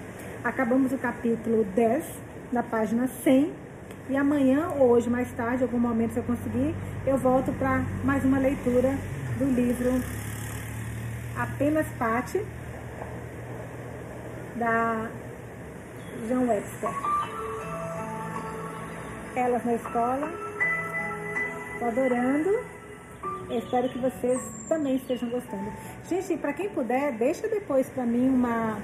[0.42, 2.06] Acabamos o capítulo 10,
[2.54, 3.63] na página 100
[4.10, 6.76] e amanhã ou hoje mais tarde, algum momento se eu conseguir,
[7.06, 8.98] eu volto para mais uma leitura
[9.38, 10.02] do livro
[11.38, 12.44] Apenas Parte,
[14.56, 15.10] da
[16.28, 16.90] João Webster.
[19.36, 20.32] Elas na escola.
[21.74, 22.50] Estou adorando.
[23.50, 25.72] Eu espero que vocês também estejam gostando.
[26.08, 28.78] Gente, para quem puder, deixa depois para mim uma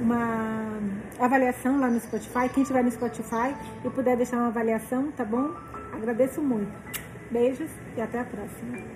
[0.00, 0.78] uma
[1.18, 2.48] avaliação lá no Spotify.
[2.52, 5.50] Quem estiver no Spotify e puder deixar uma avaliação, tá bom?
[5.92, 6.72] Agradeço muito.
[7.30, 8.93] Beijos e até a próxima.